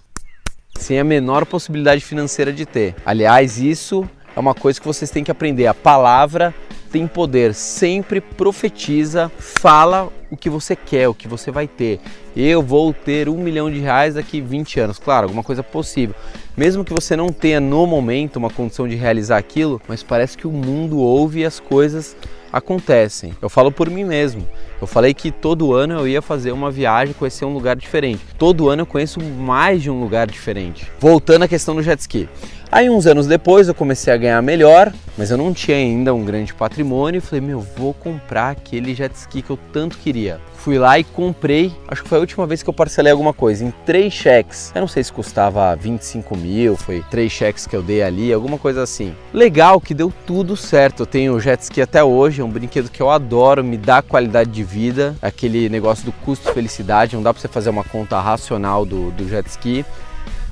Sem 0.77 0.99
a 0.99 1.03
menor 1.03 1.45
possibilidade 1.45 2.03
financeira 2.03 2.51
de 2.51 2.65
ter. 2.65 2.95
Aliás, 3.05 3.59
isso 3.59 4.07
é 4.35 4.39
uma 4.39 4.53
coisa 4.53 4.79
que 4.79 4.85
vocês 4.85 5.09
têm 5.09 5.23
que 5.23 5.31
aprender. 5.31 5.67
A 5.67 5.73
palavra 5.73 6.53
tem 6.91 7.07
poder, 7.07 7.53
sempre 7.53 8.19
profetiza, 8.19 9.31
fala 9.37 10.11
o 10.29 10.35
que 10.35 10.49
você 10.49 10.75
quer, 10.75 11.07
o 11.07 11.13
que 11.13 11.29
você 11.29 11.49
vai 11.49 11.65
ter. 11.65 11.99
Eu 12.35 12.61
vou 12.61 12.93
ter 12.93 13.29
um 13.29 13.37
milhão 13.37 13.71
de 13.71 13.79
reais 13.79 14.15
daqui 14.15 14.41
20 14.41 14.81
anos. 14.81 14.99
Claro, 14.99 15.27
alguma 15.27 15.43
coisa 15.43 15.63
possível. 15.63 16.13
Mesmo 16.57 16.83
que 16.83 16.93
você 16.93 17.15
não 17.15 17.29
tenha 17.29 17.61
no 17.61 17.87
momento 17.87 18.35
uma 18.35 18.49
condição 18.49 18.85
de 18.85 18.95
realizar 18.95 19.37
aquilo, 19.37 19.81
mas 19.87 20.03
parece 20.03 20.37
que 20.37 20.47
o 20.47 20.51
mundo 20.51 20.97
ouve 20.97 21.45
as 21.45 21.59
coisas 21.59 22.17
acontecem. 22.55 23.33
Eu 23.41 23.49
falo 23.49 23.69
por 23.69 23.89
mim 23.89 24.05
mesmo. 24.05 24.47
Eu 24.79 24.87
falei 24.87 25.13
que 25.13 25.29
todo 25.29 25.73
ano 25.73 25.93
eu 25.95 26.07
ia 26.07 26.21
fazer 26.21 26.53
uma 26.53 26.71
viagem, 26.71 27.13
conhecer 27.13 27.43
um 27.43 27.53
lugar 27.53 27.75
diferente. 27.75 28.21
Todo 28.37 28.69
ano 28.69 28.83
eu 28.83 28.85
conheço 28.85 29.21
mais 29.21 29.83
de 29.83 29.89
um 29.89 29.99
lugar 29.99 30.25
diferente. 30.25 30.89
Voltando 30.97 31.43
à 31.43 31.47
questão 31.49 31.75
do 31.75 31.83
jet 31.83 31.99
ski. 31.99 32.29
Aí 32.71 32.89
uns 32.89 33.05
anos 33.05 33.27
depois 33.27 33.67
eu 33.67 33.75
comecei 33.75 34.13
a 34.13 34.17
ganhar 34.17 34.41
melhor, 34.41 34.91
mas 35.17 35.31
eu 35.31 35.37
não 35.37 35.53
tinha 35.53 35.77
ainda 35.77 36.13
um 36.13 36.25
grande 36.25 36.53
patrimônio 36.53 37.21
falei, 37.21 37.41
meu, 37.41 37.59
vou 37.59 37.93
comprar 37.93 38.51
aquele 38.51 38.93
jet 38.93 39.13
ski 39.15 39.41
que 39.41 39.49
eu 39.49 39.59
tanto 39.71 39.97
queria. 39.97 40.39
Fui 40.57 40.79
lá 40.79 40.97
e 40.97 41.03
comprei, 41.03 41.71
acho 41.87 42.01
que 42.01 42.09
foi 42.09 42.17
a 42.17 42.21
última 42.21 42.47
vez 42.47 42.63
que 42.63 42.69
eu 42.69 42.73
parcelei 42.73 43.11
alguma 43.11 43.33
coisa, 43.33 43.63
em 43.63 43.71
três 43.85 44.11
cheques. 44.11 44.71
Eu 44.73 44.81
não 44.81 44.87
sei 44.87 45.03
se 45.03 45.13
custava 45.13 45.75
25 45.75 46.35
mil, 46.35 46.75
foi 46.75 47.03
três 47.11 47.31
cheques 47.31 47.67
que 47.67 47.75
eu 47.75 47.83
dei 47.83 48.01
ali, 48.01 48.33
alguma 48.33 48.57
coisa 48.57 48.81
assim. 48.81 49.13
Legal 49.31 49.79
que 49.79 49.93
deu 49.93 50.11
tudo 50.25 50.57
certo, 50.57 51.03
eu 51.03 51.05
tenho 51.05 51.35
o 51.35 51.39
jet 51.39 51.61
ski 51.61 51.81
até 51.81 52.03
hoje, 52.03 52.41
é 52.41 52.43
um 52.43 52.49
brinquedo 52.49 52.89
que 52.89 53.01
eu 53.01 53.11
adoro, 53.11 53.63
me 53.63 53.77
dá 53.77 54.01
qualidade 54.01 54.49
de 54.49 54.63
vida, 54.63 55.15
aquele 55.21 55.69
negócio 55.69 56.03
do 56.03 56.11
custo-felicidade, 56.11 57.15
não 57.15 57.23
dá 57.23 57.31
pra 57.31 57.41
você 57.41 57.47
fazer 57.47 57.69
uma 57.69 57.83
conta 57.83 58.19
racional 58.19 58.85
do, 58.85 59.11
do 59.11 59.29
jet 59.29 59.47
ski 59.47 59.85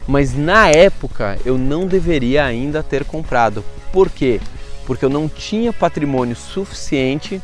mas 0.08 0.36
na 0.36 0.70
época 0.70 1.38
eu 1.46 1.58
não 1.58 1.88
deveria 1.88 2.46
ainda 2.46 2.84
ter 2.84 3.04
comprado. 3.04 3.63
Por 3.92 4.10
quê? 4.10 4.39
Porque 4.86 5.06
eu 5.06 5.10
não 5.10 5.30
tinha 5.30 5.72
patrimônio 5.72 6.36
suficiente 6.36 7.42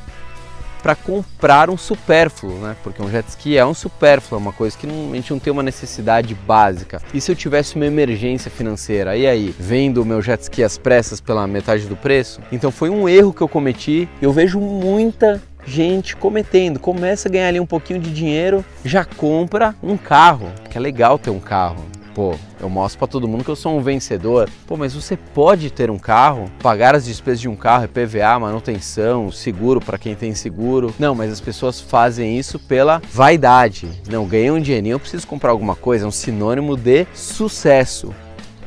para 0.82 0.96
comprar 0.96 1.70
um 1.70 1.78
supérfluo, 1.78 2.58
né? 2.60 2.76
Porque 2.84 3.02
um 3.02 3.10
jet 3.10 3.28
ski 3.28 3.58
é 3.58 3.66
um 3.66 3.74
supérfluo, 3.74 4.40
é 4.40 4.42
uma 4.42 4.54
coisa 4.54 4.78
que 4.78 4.88
não, 4.88 5.12
a 5.12 5.16
gente 5.16 5.32
não 5.32 5.40
tem 5.40 5.52
uma 5.52 5.64
necessidade 5.64 6.34
básica. 6.34 7.02
E 7.14 7.20
se 7.20 7.32
eu 7.32 7.36
tivesse 7.36 7.76
uma 7.76 7.86
emergência 7.86 8.50
financeira, 8.50 9.16
e 9.16 9.28
aí, 9.28 9.54
vendo 9.60 10.02
o 10.02 10.06
meu 10.06 10.22
jet 10.22 10.42
ski 10.42 10.64
às 10.64 10.78
pressas 10.78 11.20
pela 11.20 11.46
metade 11.48 11.86
do 11.86 11.96
preço? 11.96 12.40
Então 12.52 12.72
foi 12.72 12.90
um 12.90 13.08
erro 13.08 13.34
que 13.34 13.42
eu 13.42 13.48
cometi. 13.48 14.08
Eu 14.22 14.32
vejo 14.32 14.60
muita 14.60 15.42
gente 15.66 16.16
cometendo. 16.16 16.80
Começa 16.80 17.28
a 17.28 17.32
ganhar 17.32 17.50
ali 17.50 17.60
um 17.60 17.66
pouquinho 17.66 18.00
de 18.00 18.12
dinheiro, 18.12 18.64
já 18.84 19.04
compra 19.04 19.76
um 19.84 19.98
carro, 19.98 20.52
que 20.70 20.78
é 20.78 20.82
legal 20.82 21.20
ter 21.20 21.30
um 21.30 21.40
carro. 21.40 21.86
Pô, 22.14 22.36
eu 22.60 22.70
mostro 22.70 23.00
para 23.00 23.08
todo 23.08 23.28
mundo 23.28 23.44
que 23.44 23.50
eu 23.50 23.56
sou 23.56 23.78
um 23.78 23.82
vencedor. 23.82 24.50
Pô, 24.68 24.76
mas 24.76 24.94
você 24.94 25.16
pode 25.16 25.72
ter 25.72 25.90
um 25.90 26.00
carro, 26.00 26.50
pagar 26.62 26.96
as 26.96 27.06
despesas 27.06 27.40
de 27.40 27.48
um 27.48 27.56
carro, 27.56 27.88
PVA, 27.88 28.40
manutenção, 28.40 29.32
seguro 29.32 29.80
para 29.80 29.98
quem 29.98 30.16
tem 30.16 30.34
seguro. 30.34 30.94
Não, 30.98 31.14
mas 31.14 31.32
as 31.32 31.40
pessoas 31.40 31.80
fazem 31.80 32.38
isso 32.38 32.60
pela 32.60 33.02
vaidade. 33.12 33.90
Não, 34.10 34.26
ganhei 34.26 34.52
um 34.52 34.60
dinheirinho, 34.60 34.96
eu 34.96 35.00
preciso 35.00 35.28
comprar 35.28 35.52
alguma 35.52 35.76
coisa, 35.76 36.06
é 36.06 36.08
um 36.08 36.12
sinônimo 36.12 36.76
de 36.76 37.06
sucesso. 37.14 38.14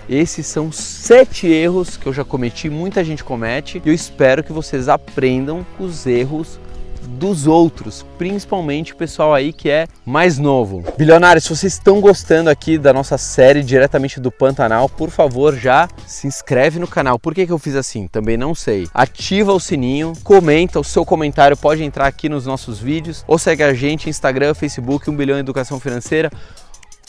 Esses 0.08 0.46
são 0.46 0.70
sete 0.72 1.46
erros 1.46 1.96
que 1.96 2.06
eu 2.06 2.12
já 2.12 2.24
cometi, 2.24 2.68
muita 2.68 3.04
gente 3.04 3.22
comete, 3.22 3.80
e 3.84 3.88
eu 3.88 3.94
espero 3.94 4.42
que 4.42 4.52
vocês 4.52 4.88
aprendam 4.88 5.64
os 5.78 6.06
erros 6.06 6.58
dos 7.02 7.46
outros, 7.46 8.04
principalmente 8.18 8.92
o 8.92 8.96
pessoal 8.96 9.34
aí 9.34 9.52
que 9.52 9.68
é 9.68 9.86
mais 10.04 10.38
novo. 10.38 10.84
Bilionários, 10.96 11.44
se 11.44 11.50
vocês 11.50 11.74
estão 11.74 12.00
gostando 12.00 12.50
aqui 12.50 12.78
da 12.78 12.92
nossa 12.92 13.18
série 13.18 13.62
diretamente 13.62 14.20
do 14.20 14.30
Pantanal, 14.30 14.88
por 14.88 15.10
favor 15.10 15.56
já 15.56 15.88
se 16.06 16.26
inscreve 16.26 16.78
no 16.78 16.86
canal. 16.86 17.18
Por 17.18 17.34
que, 17.34 17.46
que 17.46 17.52
eu 17.52 17.58
fiz 17.58 17.74
assim? 17.74 18.06
Também 18.06 18.36
não 18.36 18.54
sei. 18.54 18.88
Ativa 18.94 19.52
o 19.52 19.60
sininho, 19.60 20.12
comenta, 20.22 20.80
o 20.80 20.84
seu 20.84 21.04
comentário 21.04 21.56
pode 21.56 21.82
entrar 21.82 22.06
aqui 22.06 22.28
nos 22.28 22.46
nossos 22.46 22.78
vídeos, 22.78 23.24
ou 23.26 23.38
segue 23.38 23.62
a 23.62 23.74
gente 23.74 24.08
Instagram, 24.08 24.54
Facebook, 24.54 25.10
1 25.10 25.16
bilhão 25.16 25.38
educação 25.38 25.80
financeira, 25.80 26.30